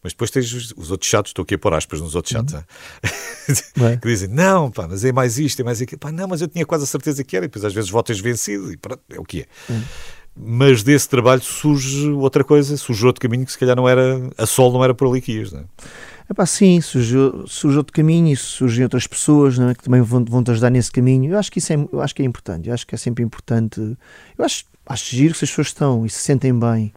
[0.02, 3.96] Mas depois tens os outros chatos, estou aqui a pôr aspas nos outros chatos, uhum.
[3.98, 5.98] que dizem, não, pá, mas é mais isto, é mais aquilo.
[5.98, 8.20] Pá, não, mas eu tinha quase a certeza que era, e depois às vezes votas
[8.20, 9.46] vencido, e pronto, é o que é.
[9.72, 9.82] Uhum.
[10.36, 14.46] Mas desse trabalho surge outra coisa, surge outro caminho que se calhar não era, a
[14.46, 15.64] sol não era por ali que ias, não é?
[16.28, 17.16] Epá, sim, surge,
[17.46, 19.74] surge outro caminho e surgem outras pessoas é?
[19.74, 21.32] que também vão, vão te ajudar nesse caminho.
[21.32, 22.68] Eu acho que isso é, eu acho que é importante.
[22.68, 23.78] Eu acho que é sempre importante.
[23.78, 26.92] Eu acho, acho giro se as pessoas estão e se sentem bem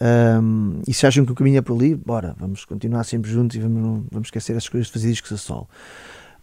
[0.00, 3.56] um, e se acham que o caminho é por ali, bora, vamos continuar sempre juntos
[3.56, 5.68] e vamos, vamos esquecer essas coisas de fazer discos a sol.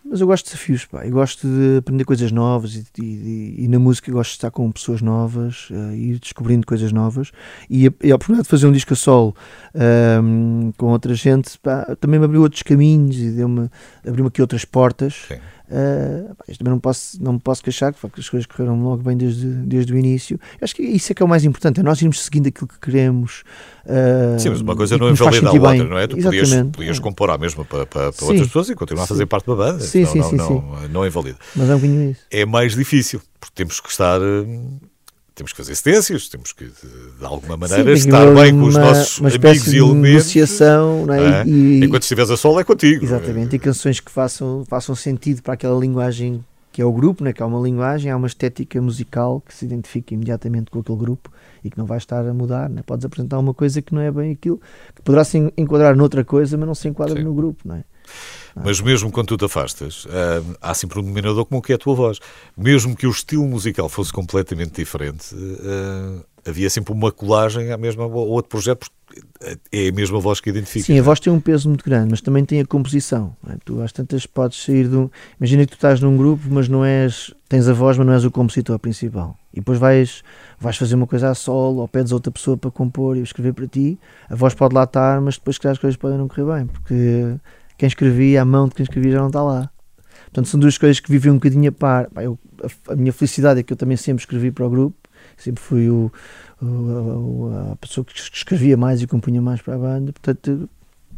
[0.04, 1.06] Mas eu gosto de desafios, pá.
[1.06, 4.72] Eu gosto de aprender coisas novas e, e, e na música gosto de estar com
[4.72, 7.32] pessoas novas uh, e ir descobrindo coisas novas.
[7.70, 9.36] E a, e a, oportunidade de fazer um disco a solo
[10.24, 13.70] um, com outra gente pá, também me abriu outros caminhos e deu-me
[14.08, 15.26] abriu-me aqui outras portas.
[15.28, 15.40] Sim.
[15.70, 19.46] Uh, também não posso, não me posso queixar, que as coisas correram logo bem desde,
[19.46, 20.40] desde o início.
[20.60, 22.68] Eu acho que isso é que é o mais importante, é nós irmos seguindo aquilo
[22.68, 23.44] que queremos.
[23.86, 26.08] Uh, Sim, mas uma coisa não invalida a outra, não é?
[26.08, 27.02] Tu podias, podias é.
[27.02, 29.14] compor a mesma para, para, para outras pessoas e continuar sim.
[29.14, 29.80] a fazer parte da banda.
[29.80, 30.88] Sim, não, sim, não, sim, não, sim.
[30.92, 31.38] não, invalida.
[31.56, 32.22] Mas é um bocadinho isso.
[32.32, 34.80] É mais difícil, porque temos que estar hum,
[35.40, 39.20] temos que fazer cedências, temos que, de alguma maneira, Sim, estar bem com os nossos
[39.20, 40.02] amigos e elementos.
[40.02, 41.42] negociação, é?
[41.42, 41.48] é?
[41.48, 43.04] E, Enquanto estiveres a solo, é contigo.
[43.04, 47.34] Exatamente, e canções que façam, façam sentido para aquela linguagem que é o grupo, né?
[47.34, 51.32] que há uma linguagem, há uma estética musical que se identifica imediatamente com aquele grupo
[51.64, 52.70] e que não vai estar a mudar.
[52.70, 52.84] Né?
[52.86, 54.62] Podes apresentar uma coisa que não é bem aquilo,
[54.96, 57.24] que poderá se enquadrar noutra coisa, mas não se enquadra Sim.
[57.24, 57.84] no grupo, não é?
[58.56, 60.08] Mas mesmo quando tu te afastas,
[60.62, 62.20] há sempre um denominador comum que é a tua voz.
[62.58, 65.36] Mesmo que o estilo musical fosse completamente diferente,
[66.46, 69.28] havia sempre uma colagem à mesma ou outro projeto, porque
[69.72, 70.86] é a mesma voz que identifica.
[70.86, 73.36] Sim, a voz tem um peso muito grande, mas também tem a composição.
[73.50, 73.56] É?
[73.66, 75.10] Tu às tantas podes sair de um.
[75.40, 77.34] Imagina que tu estás num grupo, mas não és.
[77.48, 79.38] tens a voz, mas não és o compositor principal.
[79.52, 80.24] E depois vais,
[80.60, 83.54] vais fazer uma coisa a solo ou pedes a outra pessoa para compor e escrever
[83.54, 84.00] para ti.
[84.30, 87.36] A voz pode lá estar, mas depois, as coisas podem não correr bem, porque
[87.80, 89.70] quem escrevia, a mão de quem escrevia já não está lá.
[90.26, 92.10] Portanto, são duas coisas que vivem um bocadinho a par.
[92.18, 94.98] Eu, a, a, minha felicidade é que eu também sempre escrevi para o grupo,
[95.38, 96.12] sempre fui o,
[96.62, 100.70] o, a pessoa que escrevia mais e compunha mais para a banda, portanto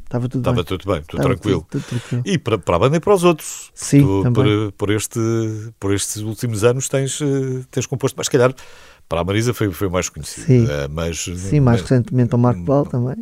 [0.05, 0.65] estava tudo Estava bem.
[0.65, 1.65] tudo bem, tudo tranquilo.
[1.67, 2.23] Tudo, tudo tranquilo.
[2.25, 3.71] E para, para a banda e para os outros.
[3.73, 4.43] Sim, tu, também.
[4.43, 5.19] Por, por, este,
[5.79, 8.53] por estes últimos anos tens, eh, tens composto, mas se calhar
[9.09, 10.45] para a Marisa foi, foi mais conhecido.
[10.45, 13.15] Sim, uh, mas, Sim mais mas, recentemente ao Marco Paulo também.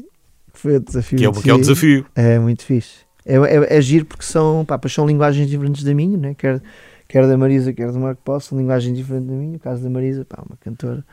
[0.53, 1.17] Foi o desafio.
[1.17, 2.05] Que é, que é um desafio.
[2.15, 6.17] É muito fixe é, é, é giro porque são, pá, são linguagens diferentes da minha,
[6.17, 6.33] né?
[6.33, 6.59] quer,
[7.07, 9.53] quer da Marisa, quer do Marco Paulo, são linguagens diferentes da minha.
[9.53, 11.05] No caso da Marisa, pá, uma cantora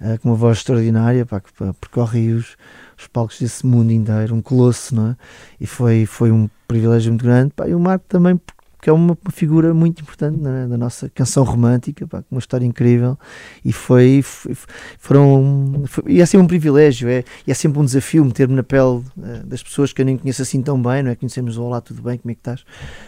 [0.00, 2.56] uh, com uma voz extraordinária, pá, que pá, percorre os,
[2.98, 5.16] os palcos desse mundo inteiro, um colosso, não é?
[5.60, 7.52] E foi, foi um privilégio muito grande.
[7.54, 8.40] Pá, e o Marco também,
[8.88, 10.66] que é uma figura muito importante é?
[10.66, 13.18] da nossa canção romântica, pá, uma história incrível
[13.62, 14.54] e foi, foi
[14.98, 18.62] foram foi, e é sempre um privilégio é, e é sempre um desafio meter-me na
[18.62, 21.16] pele uh, das pessoas que eu nem conheço assim tão bem, não é?
[21.16, 22.62] Conhecemos, olá, tudo bem, como é que estás?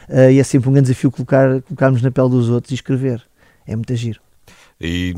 [0.06, 3.26] Uh, e é sempre um grande desafio colocar, colocarmos na pele dos outros e escrever,
[3.66, 4.20] é muito giro.
[4.78, 5.14] E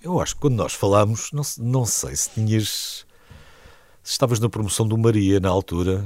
[0.00, 3.04] eu acho que quando nós falámos, não, não sei se tinhas
[4.04, 6.04] se estavas na promoção do Maria na altura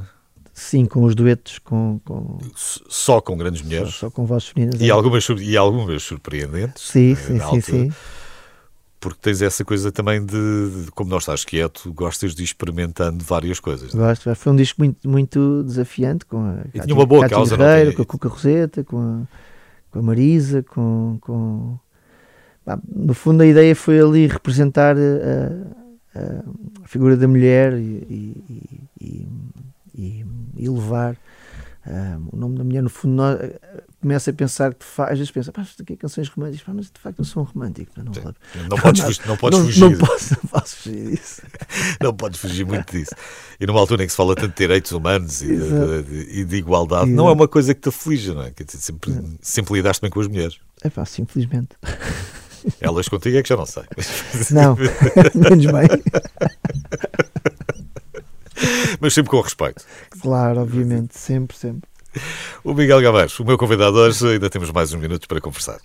[0.53, 2.39] Sim, com os duetos com, com...
[2.55, 3.95] Só com grandes mulheres.
[3.95, 4.81] Só, só com vozes femininas.
[4.81, 4.91] E, é.
[4.91, 6.83] algumas, e algumas surpreendentes.
[6.83, 7.93] Sim, eh, sim, sim, sim.
[9.01, 10.31] Porque tens essa coisa também de,
[10.85, 13.95] de, como não estás quieto, gostas de ir experimentando várias coisas.
[13.95, 13.99] É?
[13.99, 17.57] Gosto, foi um disco muito, muito desafiante com a e tinha uma boa Cátia causa,
[17.57, 19.23] Guerreiro, não com a Cuca Roseta, com a,
[19.91, 21.79] com a Marisa, com, com...
[22.95, 28.81] no fundo a ideia foi ali representar a, a, a figura da mulher e, e,
[29.01, 29.27] e
[29.95, 30.25] e,
[30.57, 31.17] e levar
[31.85, 33.39] um, o nome da mulher, no fundo, nós,
[34.01, 36.87] começa a pensar que às vezes pensa, pá, isto aqui é canções românticas, pá, mas
[36.87, 37.91] de facto eu sou um romântico.
[37.97, 39.81] Não, não, não, podes, fugir, não podes não, fugir.
[39.81, 41.43] Não posso, não posso fugir disso.
[42.01, 43.15] não podes fugir muito disso.
[43.59, 46.45] E numa altura em que se fala tanto de direitos humanos e de, de, de,
[46.45, 47.17] de igualdade, Exato.
[47.17, 48.53] não é uma coisa que te aflige, não é?
[48.53, 50.59] Que sempre, sempre lidaste bem com as mulheres.
[50.85, 51.71] É pá, simplesmente.
[52.81, 53.83] Elas contigo é que já não sei.
[54.53, 54.77] Não,
[55.35, 55.89] menos bem.
[59.03, 59.85] Mas sempre com respeito.
[60.21, 61.91] Claro, obviamente, sempre, sempre.
[62.63, 65.81] O Miguel Gavães, o meu convidado hoje, ainda temos mais uns minutos para conversar.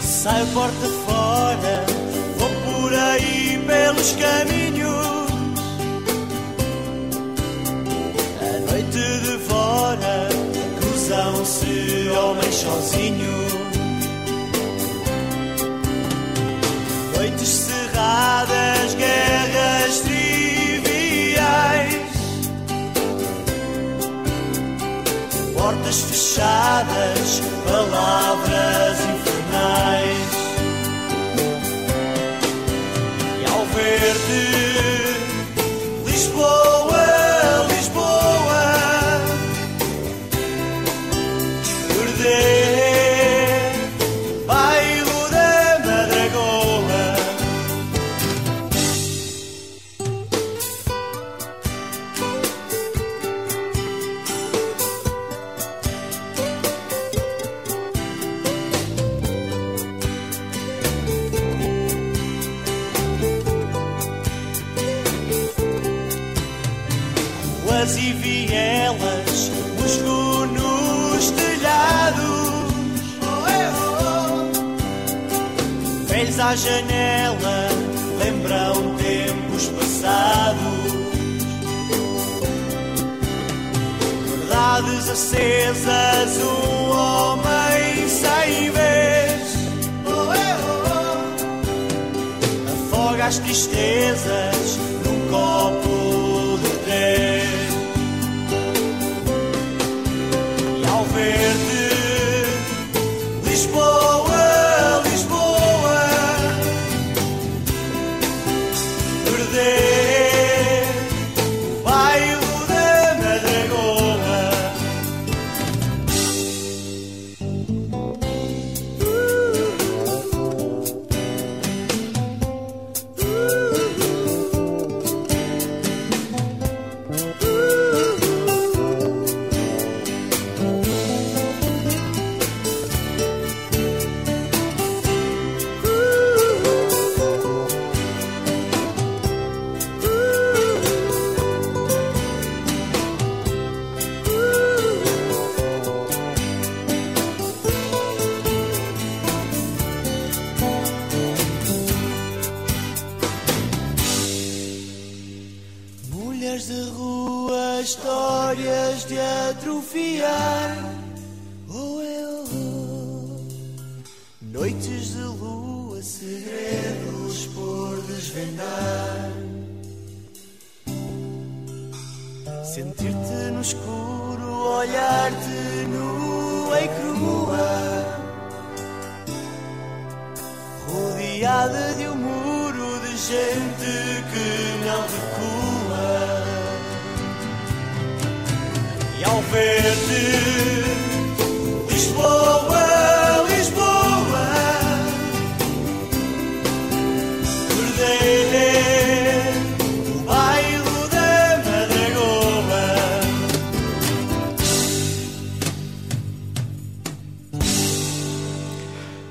[0.00, 1.86] Saio porta fora,
[2.38, 4.57] vou por aí pelos caminhos
[12.78, 13.36] sozinho.
[17.16, 21.96] Noites cerradas, guerras triviais,
[25.54, 30.30] portas fechadas, palavras infernais.
[33.40, 34.42] E ao ver-te,
[36.06, 36.87] Lisboa.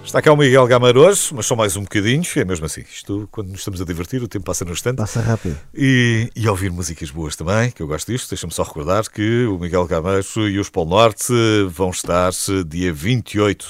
[0.07, 0.65] Está cá o Miguel
[0.95, 2.79] hoje, mas só mais um bocadinho, é mesmo assim.
[2.79, 4.95] Isto, quando nos estamos a divertir, o tempo passa no instante.
[4.95, 5.57] Passa rápido.
[5.75, 8.29] E, e ouvir músicas boas também, que eu gosto disto.
[8.29, 11.33] Deixa-me só recordar que o Miguel Gameiro e os Polo Norte
[11.69, 12.31] vão estar
[12.65, 13.67] dia 28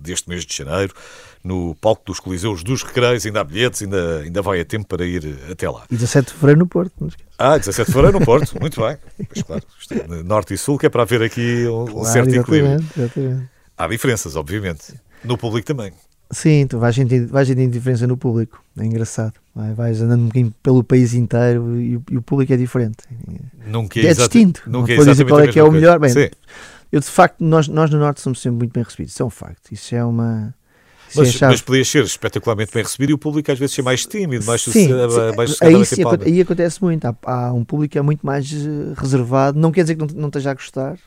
[0.00, 0.92] deste mês de janeiro
[1.44, 3.24] no palco dos Coliseus dos Recreios.
[3.24, 5.84] Ainda há bilhetes, ainda, ainda vai a tempo para ir até lá.
[5.88, 7.08] E 17 de fevereiro no Porto, não.
[7.38, 8.96] Ah, 17 de fevereiro no Porto, muito bem.
[9.32, 12.72] Pois claro, é norte e sul, que é para haver aqui um Claro, certo equilíbrio.
[12.74, 13.56] exatamente, exatamente.
[13.78, 14.94] Há diferenças, obviamente.
[15.24, 15.92] No público também.
[16.30, 18.60] Sim, tu vais sentir, vais sentir diferença no público.
[18.78, 19.34] É engraçado.
[19.54, 22.96] Vai- Vais andando um bocadinho pelo país inteiro e, o- e o público é diferente.
[23.66, 24.62] Nunca É exata- distinto.
[24.66, 25.98] Nunca Não vou dizer qual é que é o melhor.
[26.00, 26.28] Bem, Sim.
[26.90, 29.12] Eu, de facto, nós, nós no Norte somos sempre muito bem recebidos.
[29.12, 29.70] Isso é um facto.
[29.72, 30.54] Isso é uma.
[31.08, 31.52] Isso é Mas, chave.
[31.52, 34.62] mas podias ser espetacularmente bem recebido e o público às vezes ser mais tímido, mais
[34.62, 34.88] Sim,
[35.36, 37.04] mais aí, sim, aconte- aí acontece muito.
[37.04, 39.56] Há, há um público que é muito mais eh, reservado.
[39.58, 40.98] Não quer dizer que não, não esteja a gostar,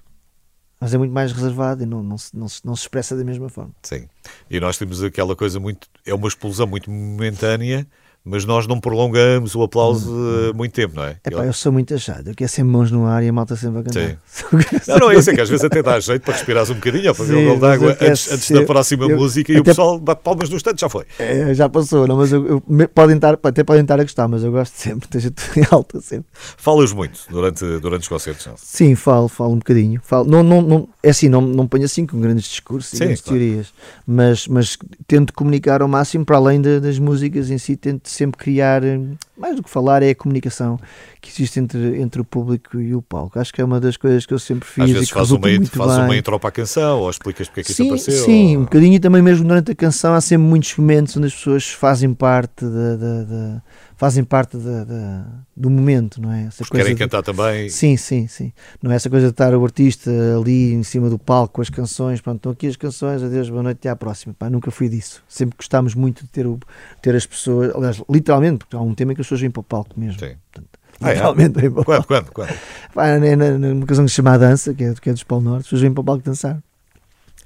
[0.79, 3.23] mas é muito mais reservado e não, não, se, não, se, não se expressa da
[3.23, 3.71] mesma forma.
[3.83, 4.07] Sim.
[4.49, 5.87] E nós temos aquela coisa muito.
[6.05, 7.85] É uma explosão muito momentânea,
[8.29, 10.13] mas nós não prolongamos o aplauso
[10.49, 11.17] eh, muito tempo, não é?
[11.25, 12.27] Epá, Hum, eu sou muito achado.
[12.29, 14.17] Eu quero sempre mãos no ar e a malta sempre a cantar.
[14.87, 17.07] Não, não é isso, é que às vezes até dá jeito para respirares um bocadinho
[17.09, 19.63] ou ver Sim, um gol d'água antes, antes ser- da próxima eu- música e o
[19.63, 21.05] pessoal bate palmas no instante, já foi.
[21.17, 24.43] É, já passou, não, mas eu, eu- podem estar, até podem estar a gostar, mas
[24.43, 26.27] eu gosto sempre, esteja tudo em alta sempre.
[26.57, 28.53] Falas muito durante, durante os concertos, não?
[28.57, 29.99] Sim, falo, falo um bocadinho.
[30.03, 33.03] Falo, não, não, não, é assim, não, não ponho assim com grandes discursos e Sim,
[33.05, 33.39] grandes claro.
[33.39, 33.73] teorias,
[34.05, 38.37] mas, mas tento comunicar ao máximo, para além de- das músicas em si, tento sempre
[38.37, 38.99] criar, eh,
[39.39, 40.79] mais do que falar, é a comunicação
[41.21, 43.39] que existe entre, entre o público e o palco.
[43.39, 44.83] Acho que é uma das coisas que eu sempre fiz.
[44.83, 47.73] Às vezes faz, uma, faz uma intro para a canção, ou explicas porque é que
[47.73, 48.25] sim, isso apareceu.
[48.25, 48.61] Sim, ou...
[48.61, 51.69] um bocadinho e também mesmo durante a canção há sempre muitos momentos onde as pessoas
[51.69, 53.61] fazem parte da, da, da
[53.99, 56.45] fazem parte da, da, do momento, não é?
[56.45, 56.99] Essa coisa querem de...
[56.99, 57.67] cantar também.
[57.67, 58.53] Sim, sim, sim.
[58.81, 60.09] Não é essa coisa de estar o artista
[60.39, 63.61] ali em cima do palco com as canções, pronto, estão aqui as canções, adeus, boa
[63.61, 64.33] noite, até à próxima.
[64.39, 65.21] Pá, nunca fui disso.
[65.27, 66.57] Sempre gostámos muito de ter, o,
[67.01, 69.61] ter as pessoas, aliás, literalmente, porque há um tema em que as pessoas vêm para
[69.61, 70.19] o palco mesmo.
[70.19, 70.35] Sim.
[70.51, 71.69] Portanto, ah, literalmente é?
[71.69, 71.85] palco.
[71.85, 72.53] Quando, quando, quando?
[72.93, 75.41] Pá, é numa canção que se chama a Dança, que é, que é dos Polo
[75.41, 76.61] Norte, as pessoas vêm para o palco dançar.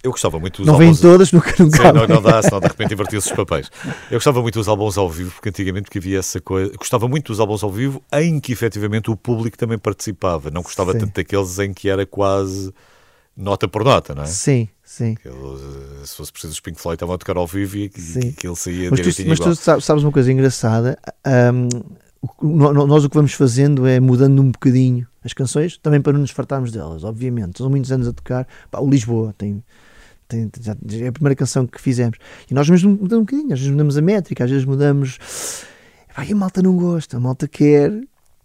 [0.04, 1.78] Eu gostava muito dos Não vêm todas, nunca, nunca.
[1.78, 3.72] Sim, não, não dá, senão de repente invertia-se os papéis.
[4.12, 6.74] Eu gostava muito dos álbuns ao vivo, porque antigamente que havia essa coisa.
[6.78, 10.52] Gostava muito dos álbuns ao vivo em que efetivamente o público também participava.
[10.52, 11.00] Não gostava sim.
[11.00, 12.74] tanto daqueles em que era quase
[13.36, 14.28] nota por nota, não é?
[14.28, 15.14] Sim, sim.
[15.14, 15.36] Aquele,
[16.06, 18.90] se fosse preciso, os Pink Floyd estavam a tocar ao vivo e que ele saía
[18.90, 20.98] mas tu, mas tu sabes uma coisa engraçada?
[21.26, 21.68] Um,
[22.88, 26.32] nós o que vamos fazendo é mudando um bocadinho as canções, também para não nos
[26.32, 27.58] fartarmos delas, obviamente.
[27.58, 28.48] São muitos anos a tocar.
[28.70, 29.64] Pá, o Lisboa tem
[30.28, 30.76] tem, já,
[31.06, 32.18] é a primeira canção que fizemos.
[32.50, 35.18] E nós mudamos um bocadinho, às vezes mudamos a métrica, às vezes mudamos.
[36.28, 37.92] E a malta não gosta, a malta quer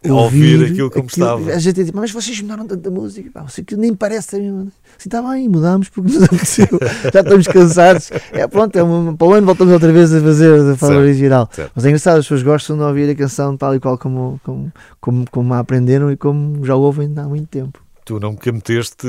[0.05, 1.53] ouvir, ouvir aquilo como aquilo, estava.
[1.53, 4.61] A gente diz, mas vocês mudaram tanta música, pá, que nem parece a mesma.
[4.61, 6.69] Assim, está bem, mudamos porque nos aconteceu.
[7.13, 8.11] Já estamos cansados.
[8.33, 11.49] É, pronto, é uma, para o ano voltamos outra vez a fazer da forma original.
[11.53, 11.73] Certo.
[11.75, 14.73] Mas é engraçado, as pessoas gostam de ouvir a canção tal e qual como, como,
[15.01, 19.07] como, como a aprenderam e como já ouvem há muito tempo tu nunca meteste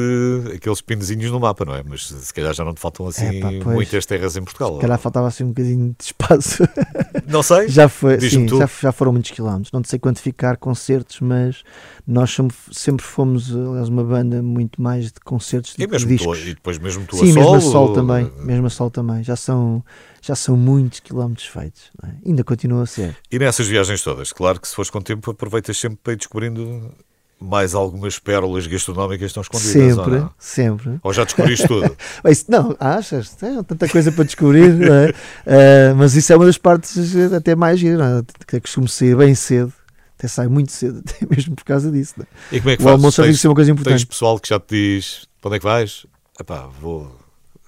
[0.54, 1.82] aqueles pinozinhos no mapa, não é?
[1.88, 4.76] Mas se calhar já não te faltam assim é, pá, muitas terras em Portugal.
[4.76, 6.64] Se calhar faltava assim um bocadinho de espaço.
[7.26, 7.70] Não sei.
[7.70, 9.72] já foi, sim, já, já, foram muitos quilómetros.
[9.72, 11.64] Não sei quantificar concertos, mas
[12.06, 16.18] nós somos, sempre fomos, aliás, uma banda muito mais de concertos e mesmo.
[16.18, 18.30] Tu, e depois mesmo tu sim, a mesmo a sol também.
[18.40, 19.24] Mesmo a sol também.
[19.24, 19.84] Já são,
[20.22, 21.92] já são muitos quilómetros feitos.
[22.04, 22.28] É?
[22.28, 23.16] Ainda continua a ser.
[23.32, 26.92] E nessas viagens todas, claro que se fores com tempo aproveitas sempre para ir descobrindo
[27.40, 29.96] mais algumas pérolas gastronómicas estão escondidas.
[29.96, 31.00] Sempre, ou sempre.
[31.02, 31.96] Ou já descobriste tudo?
[32.50, 33.30] não, achas?
[33.32, 35.10] Tem tanta coisa para descobrir, é?
[35.12, 38.46] uh, mas isso é uma das partes até mais giras, é?
[38.46, 39.74] que costumo sair bem cedo.
[40.18, 42.16] Até sai muito cedo, até mesmo por causa disso.
[42.18, 42.26] Não?
[42.52, 42.56] É?
[42.56, 43.94] E como é que o almoço tem que ser uma coisa importante.
[43.94, 46.06] Tens pessoal que já te diz para onde é que vais?
[46.38, 47.16] Epá, vou,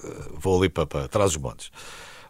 [0.04, 0.08] eh,
[0.38, 1.72] vou ali para, para trás dos montes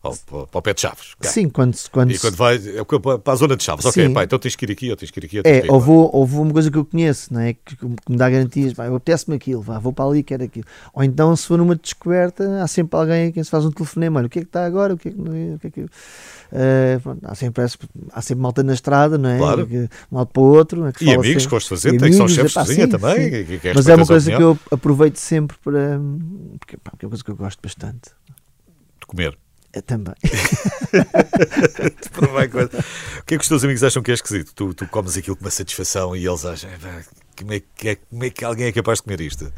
[0.03, 1.15] ao, para o pé de Chaves.
[1.21, 4.39] Sim, quando, quando, e quando vai é para a zona de Chaves, ok, pá, então
[4.39, 5.37] tens que ir aqui, ou tens que ir aqui.
[5.39, 7.53] Ou é, ou vou, ou vou uma coisa que eu conheço, não é?
[7.53, 10.65] que, que me dá garantias, pá, apetece-me aquilo, vá, vou para ali, quero aquilo.
[10.93, 14.19] Ou então, se for numa descoberta, há sempre alguém a quem se faz um telefonema,
[14.19, 15.85] olha, o que é que está agora, o que é que, o que, é que
[16.51, 19.37] Uh, pronto, há, sempre, há sempre malta na estrada, não é?
[19.37, 19.65] Claro.
[19.65, 20.85] Que, um lado para o outro.
[20.85, 23.45] É e amigos que gostas de fazer, tem que são chefes de cozinha sim, também.
[23.45, 23.59] Sim.
[23.59, 25.97] Que, Mas é uma coisa que eu aproveito sempre para.
[26.59, 28.11] Porque, pá, porque é uma coisa que eu gosto bastante.
[28.99, 29.37] De comer.
[29.73, 30.13] Eu também.
[33.19, 34.53] o que é que os teus amigos acham que é esquisito?
[34.53, 36.69] Tu, tu comes aquilo com uma satisfação e eles acham
[37.37, 39.51] como é, que é, como é que alguém é capaz de comer isto?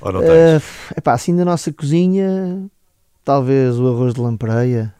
[0.00, 0.62] Ou não tens?
[0.62, 0.64] Uh,
[0.96, 2.68] epá, assim da nossa cozinha,
[3.22, 4.94] talvez o arroz de lampreia,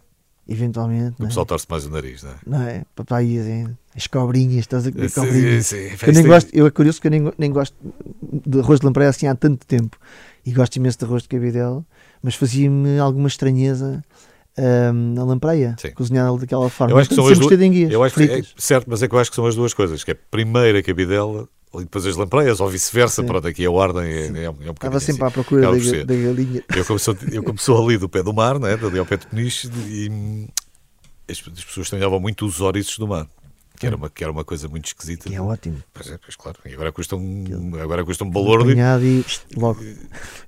[0.46, 1.16] eventualmente.
[1.18, 1.28] O é?
[1.28, 2.36] pessoal torce mais o nariz, não é?
[2.46, 2.84] Não é?
[3.10, 5.66] Assim, as cobrinhas, estás a comer cobrinhas.
[5.66, 7.74] Sim, sim, eu, nem gosto, eu é curioso que eu nem, nem gosto
[8.22, 9.96] de arroz de lampreia assim há tanto tempo
[10.44, 11.84] e gosto imenso de arroz de cabidela
[12.22, 14.02] mas fazia-me alguma estranheza
[14.58, 16.92] um, na lampreia, cozinhada daquela forma.
[16.92, 17.60] Eu acho que são as duas,
[17.90, 20.02] eu acho que é, certo, mas é que eu acho que são as duas coisas,
[20.02, 24.04] que é primeiro a cabidela e depois as lampreias, ou vice-versa, pronto, aqui a ordem
[24.04, 25.28] é, é, é um Estava sempre assim.
[25.28, 26.62] à procura da, da, galinha.
[26.74, 29.18] Eu como, sou, eu como sou ali do pé do mar, né, ali ao pé
[29.18, 30.48] de Peniche, e
[31.28, 33.26] as, as pessoas estranhavam muito os ouriços do mar.
[33.76, 35.28] Que era, uma, que era uma coisa muito esquisita.
[35.28, 35.82] Que é ótimo.
[35.92, 36.58] Pois é, pois claro.
[36.64, 37.44] E agora custa um,
[37.80, 38.68] agora custa um valor.
[38.70, 38.74] E
[39.56, 39.80] logo.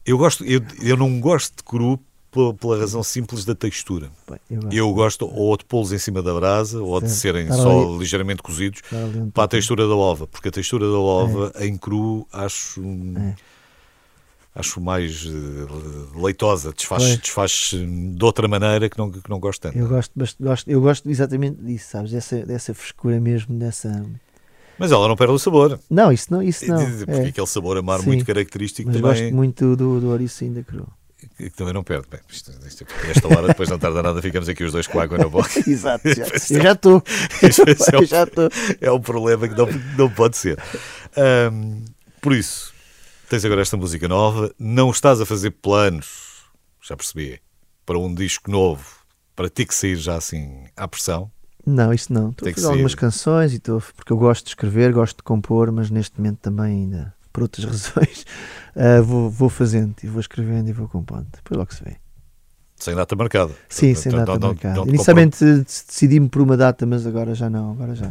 [0.04, 2.00] Eu, gosto, eu, eu não gosto de cru
[2.30, 4.10] pela, pela razão simples da textura.
[4.28, 4.76] Bem, eu, gosto.
[4.76, 5.26] eu, gosto.
[5.26, 7.98] ou de pô-los em cima da brasa ou de serem só ali.
[7.98, 8.82] ligeiramente cozidos
[9.32, 10.26] para a textura da ova.
[10.26, 11.66] Porque a textura da ova é.
[11.66, 12.82] em cru acho.
[12.82, 13.57] É
[14.58, 19.78] acho mais uh, leitosa, desfaz, desfaz de outra maneira que não, que não gosto tanto.
[19.78, 22.10] Eu gosto, gosto, eu gosto exatamente disso, sabes?
[22.10, 24.04] Dessa, dessa frescura mesmo, dessa.
[24.76, 25.78] Mas ela não perde o sabor.
[25.88, 26.42] Não, isso não.
[26.42, 26.78] Isso não.
[26.78, 27.26] Porque é.
[27.26, 29.10] aquele sabor amar muito característico Mas também.
[29.10, 30.86] gosto muito do, do ouriço ainda cru.
[31.36, 32.06] Que também não perde.
[32.10, 35.18] Bem, isto, isto, esta hora, depois não tarda nada, ficamos aqui os dois com água
[35.18, 35.48] na boca.
[35.68, 37.02] Exato, já, eu já estou.
[37.42, 38.48] É, já estou.
[38.80, 40.58] É um problema que não, não pode ser.
[41.52, 41.84] Um,
[42.20, 42.72] por isso,
[43.28, 46.44] Tens agora esta música nova, não estás a fazer planos,
[46.80, 47.38] já percebi,
[47.84, 48.82] para um disco novo,
[49.36, 51.30] para ti que sair já assim à pressão?
[51.66, 52.30] Não, isso não.
[52.30, 55.70] Estou a fazer algumas canções e estou, porque eu gosto de escrever, gosto de compor,
[55.70, 58.24] mas neste momento também ainda, por outras razões,
[58.74, 61.26] uh, vou, vou fazendo e vou escrevendo e vou compondo.
[61.30, 61.96] Depois logo se vê.
[62.76, 63.52] Sem data marcada.
[63.68, 64.88] Sim, sem data marcada.
[64.88, 67.72] Inicialmente decidi-me por uma data, mas agora já não.
[67.72, 68.10] Agora já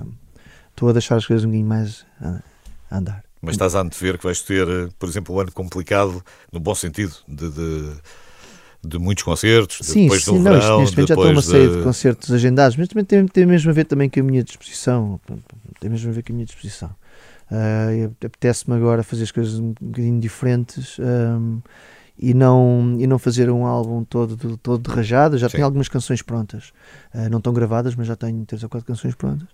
[0.70, 2.40] estou a deixar as coisas um bocadinho mais a
[2.92, 3.27] andar.
[3.42, 4.68] Mas estás a antever que vais ter,
[4.98, 7.94] por exemplo, um ano complicado, no bom sentido, de, de,
[8.84, 11.68] de muitos concertos, sim, depois sim, do não, verão, neste momento já estou uma série
[11.68, 11.78] de...
[11.78, 15.20] de concertos agendados, mas também tem, tem mesmo a ver também com a minha disposição.
[15.80, 16.90] Tem mesmo a ver com a minha disposição.
[17.52, 20.98] Uh, Apetece-me agora fazer as coisas um bocadinho diferentes.
[21.00, 21.62] Um,
[22.20, 25.38] e não, e não fazer um álbum todo, todo de rajada.
[25.38, 25.58] Já Sim.
[25.58, 26.72] tenho algumas canções prontas,
[27.14, 29.48] uh, não estão gravadas, mas já tenho três ou quatro canções prontas.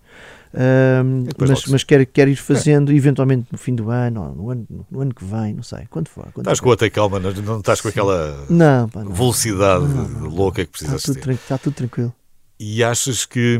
[0.54, 2.94] Uh, mas mas quero, quero ir fazendo, é.
[2.94, 6.08] eventualmente no fim do ano, ou no ano, no ano que vem, não sei, quando
[6.08, 6.24] for.
[6.32, 6.76] Quando estás for.
[6.76, 9.12] com a calma, não estás com aquela não, pá, não.
[9.12, 11.32] velocidade não, não, louca que precisas está tudo, ter.
[11.32, 12.14] Está tudo tranquilo.
[12.58, 13.58] E achas que,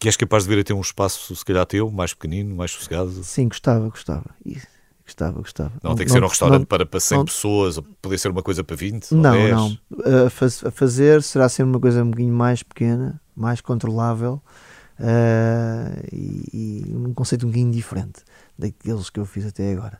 [0.00, 2.72] que és capaz de vir a ter um espaço, se calhar teu, mais pequenino, mais
[2.72, 3.22] sossegado?
[3.22, 4.30] Sim, gostava, gostava.
[4.44, 4.66] Isso
[5.04, 5.72] Gostava, gostava.
[5.82, 8.18] Não, não tem que não, ser um restaurante não, para, para 100 não, pessoas, poder
[8.18, 9.50] ser uma coisa para 20 não, ou 10?
[9.50, 14.40] Não, a, faz, a, fazer será sempre uma coisa um bocadinho mais pequena, mais controlável
[15.00, 18.22] uh, e, e, um conceito um bocadinho diferente
[18.58, 19.98] daqueles que eu fiz até agora.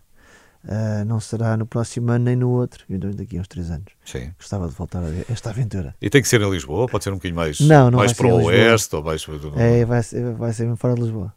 [0.65, 2.85] Uh, não será no próximo ano nem no outro,
[3.17, 3.93] daqui a uns 3 anos.
[4.05, 4.31] Sim.
[4.39, 5.93] Gostava de voltar a esta aventura.
[6.01, 6.87] E tem que ser em Lisboa?
[6.87, 8.95] Pode ser um bocadinho mais, não, não mais para o oeste?
[8.95, 9.27] Ou mais...
[9.57, 11.35] É, vai ser, vai ser fora de Lisboa.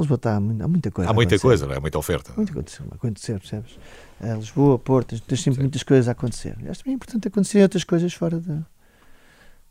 [0.00, 1.10] Lisboa está, há muita coisa.
[1.10, 1.80] Há muita coisa, não é?
[1.80, 2.32] Muita oferta.
[2.36, 3.78] Muita coisa a acontecer, percebes?
[4.20, 5.62] Uh, Lisboa, Porto, tens sempre Sim.
[5.62, 6.56] muitas coisas a acontecer.
[6.68, 8.58] Acho também é importante acontecer outras coisas fora, de,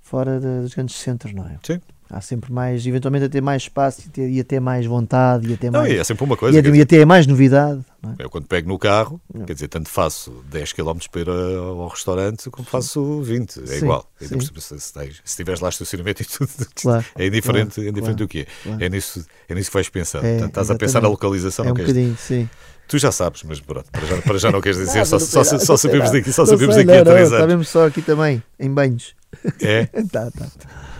[0.01, 1.57] fora de, dos grandes centros, não é?
[1.63, 1.81] Sim.
[2.09, 5.49] Há sempre mais, eventualmente, a ter mais espaço e, ter, e a ter mais vontade
[5.49, 5.93] e a ter mais.
[5.93, 6.57] Não, é sempre uma coisa.
[6.57, 7.83] E a, e a ter mais novidade.
[8.17, 8.23] É?
[8.23, 9.45] Eu, quando pego no carro, não.
[9.45, 13.61] quer dizer, tanto faço 10 km para ir ao restaurante como faço 20.
[13.61, 14.09] É sim, igual.
[14.21, 14.39] Sim.
[14.39, 18.27] Se, se, tiveres lá estacionamento e tudo, claro, é indiferente, claro, é indiferente claro, do
[18.27, 18.47] que
[18.81, 18.85] é.
[18.85, 20.23] É, nisso, é nisso que vais pensar.
[20.23, 21.65] É, Portanto, estás a pensar na localização.
[21.65, 22.49] É um bocadinho, sim.
[22.87, 25.59] Tu já sabes, mas pronto, para já, para já não queres dizer, só, só, só,
[25.59, 27.39] só sabemos daqui, só sabemos daqui a três anos.
[27.39, 29.13] Sabemos só aqui também, em banhos.
[29.61, 29.85] É?
[30.09, 30.47] tá, tá.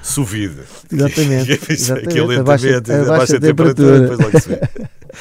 [0.03, 0.63] Suvide.
[0.91, 1.59] Exatamente.
[1.71, 2.09] exatamente.
[2.09, 4.61] Aquele lentamente, abaixa a temperatura, depois logo se vê.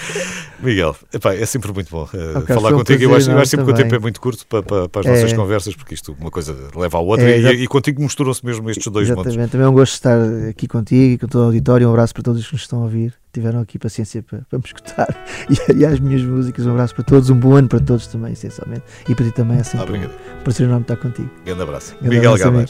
[0.60, 3.02] Miguel, epá, é sempre muito bom uh, okay, falar contigo.
[3.02, 5.06] Eu acho, eu acho sempre que o tempo é muito curto para, para, para as
[5.06, 5.36] nossas é.
[5.36, 8.86] conversas, porque isto uma coisa leva à outra é, e, e, contigo misturam-se mesmo estes
[8.90, 9.36] dois Exatamente.
[9.36, 9.50] mundos.
[9.50, 11.88] Também é um gosto de estar aqui contigo e com todo o auditório.
[11.88, 13.14] Um abraço para todos os que nos estão a ouvir.
[13.32, 16.66] Tiveram aqui paciência para, para me escutar e, e às minhas músicas.
[16.66, 18.84] Um abraço para todos, um bom ano para todos também, essencialmente.
[19.08, 21.30] E para ti também é sempre ah, um prazer enorme estar contigo.
[21.44, 21.94] Grande abraço.
[22.00, 22.66] Grande Miguel Gabar.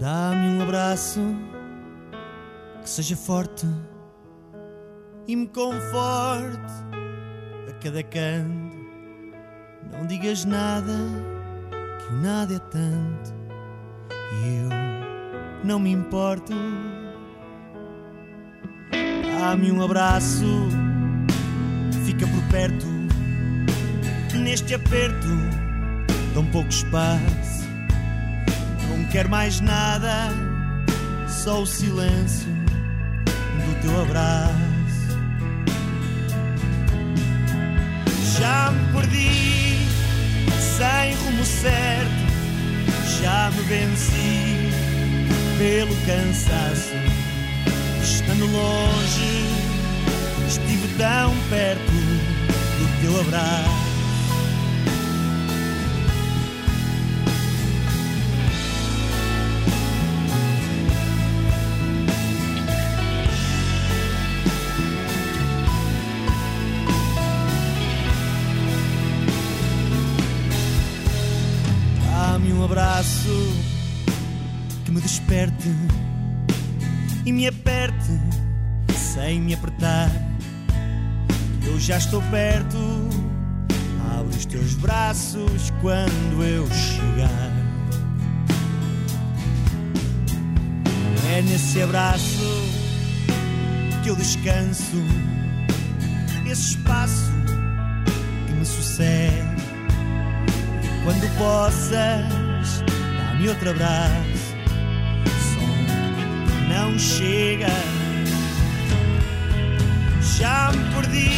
[0.00, 1.20] Dá-me um abraço
[2.82, 3.66] que seja forte
[5.26, 6.72] e me conforte
[7.68, 8.82] a cada canto.
[9.92, 10.92] Não digas nada,
[11.98, 13.34] que o nada é tanto
[14.32, 16.52] e eu não me importo.
[19.40, 20.68] Dá-me um abraço,
[22.06, 22.86] fica por perto,
[24.38, 25.28] neste aperto,
[26.32, 27.62] tão pouco espaço.
[28.88, 30.30] Não quero mais nada,
[31.28, 32.48] só o silêncio
[33.66, 34.71] do teu abraço.
[38.42, 39.86] Já me perdi,
[40.58, 42.10] sem rumo certo,
[43.22, 44.68] já me venci
[45.58, 46.90] pelo cansaço.
[48.02, 49.44] Estando longe,
[50.48, 53.91] estive tão perto do teu abraço.
[77.24, 78.18] E me aperte
[78.96, 80.10] sem me apertar.
[81.64, 82.78] Eu já estou perto,
[84.18, 87.52] abre os teus braços quando eu chegar.
[91.34, 92.44] É nesse abraço
[94.02, 95.02] que eu descanso,
[96.44, 97.30] esse espaço
[98.46, 99.62] que me sucede
[101.04, 102.82] quando possas
[103.16, 104.31] dá-me outro abraço.
[106.82, 107.68] Não chega,
[110.36, 111.30] já me perdi,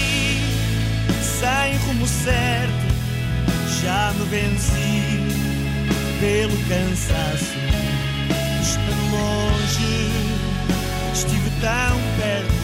[1.21, 2.87] sem rumo certo,
[3.83, 5.21] já me venci
[6.19, 7.53] pelo cansaço.
[8.63, 10.11] Estando longe,
[11.13, 12.55] estive tão perto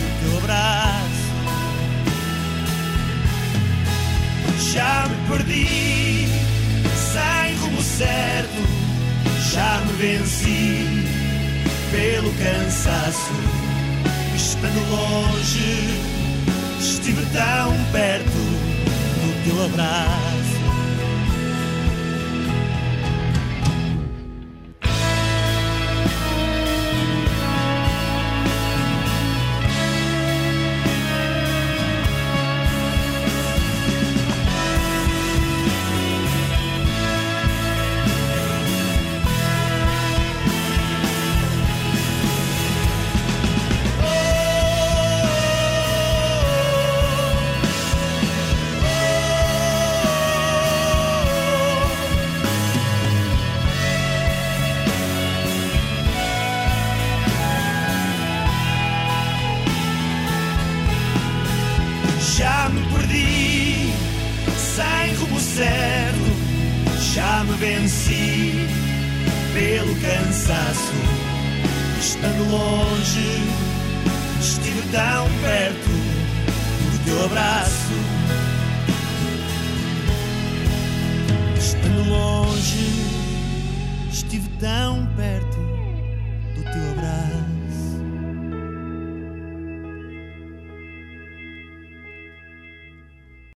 [0.00, 1.28] do teu abraço.
[4.72, 6.28] Já me perdi
[7.12, 8.60] sem rumo certo,
[9.52, 10.99] já me venci
[11.90, 13.32] pelo cansaço.
[14.34, 15.98] Estando longe,
[16.80, 20.39] estive tão perto do teu abraço.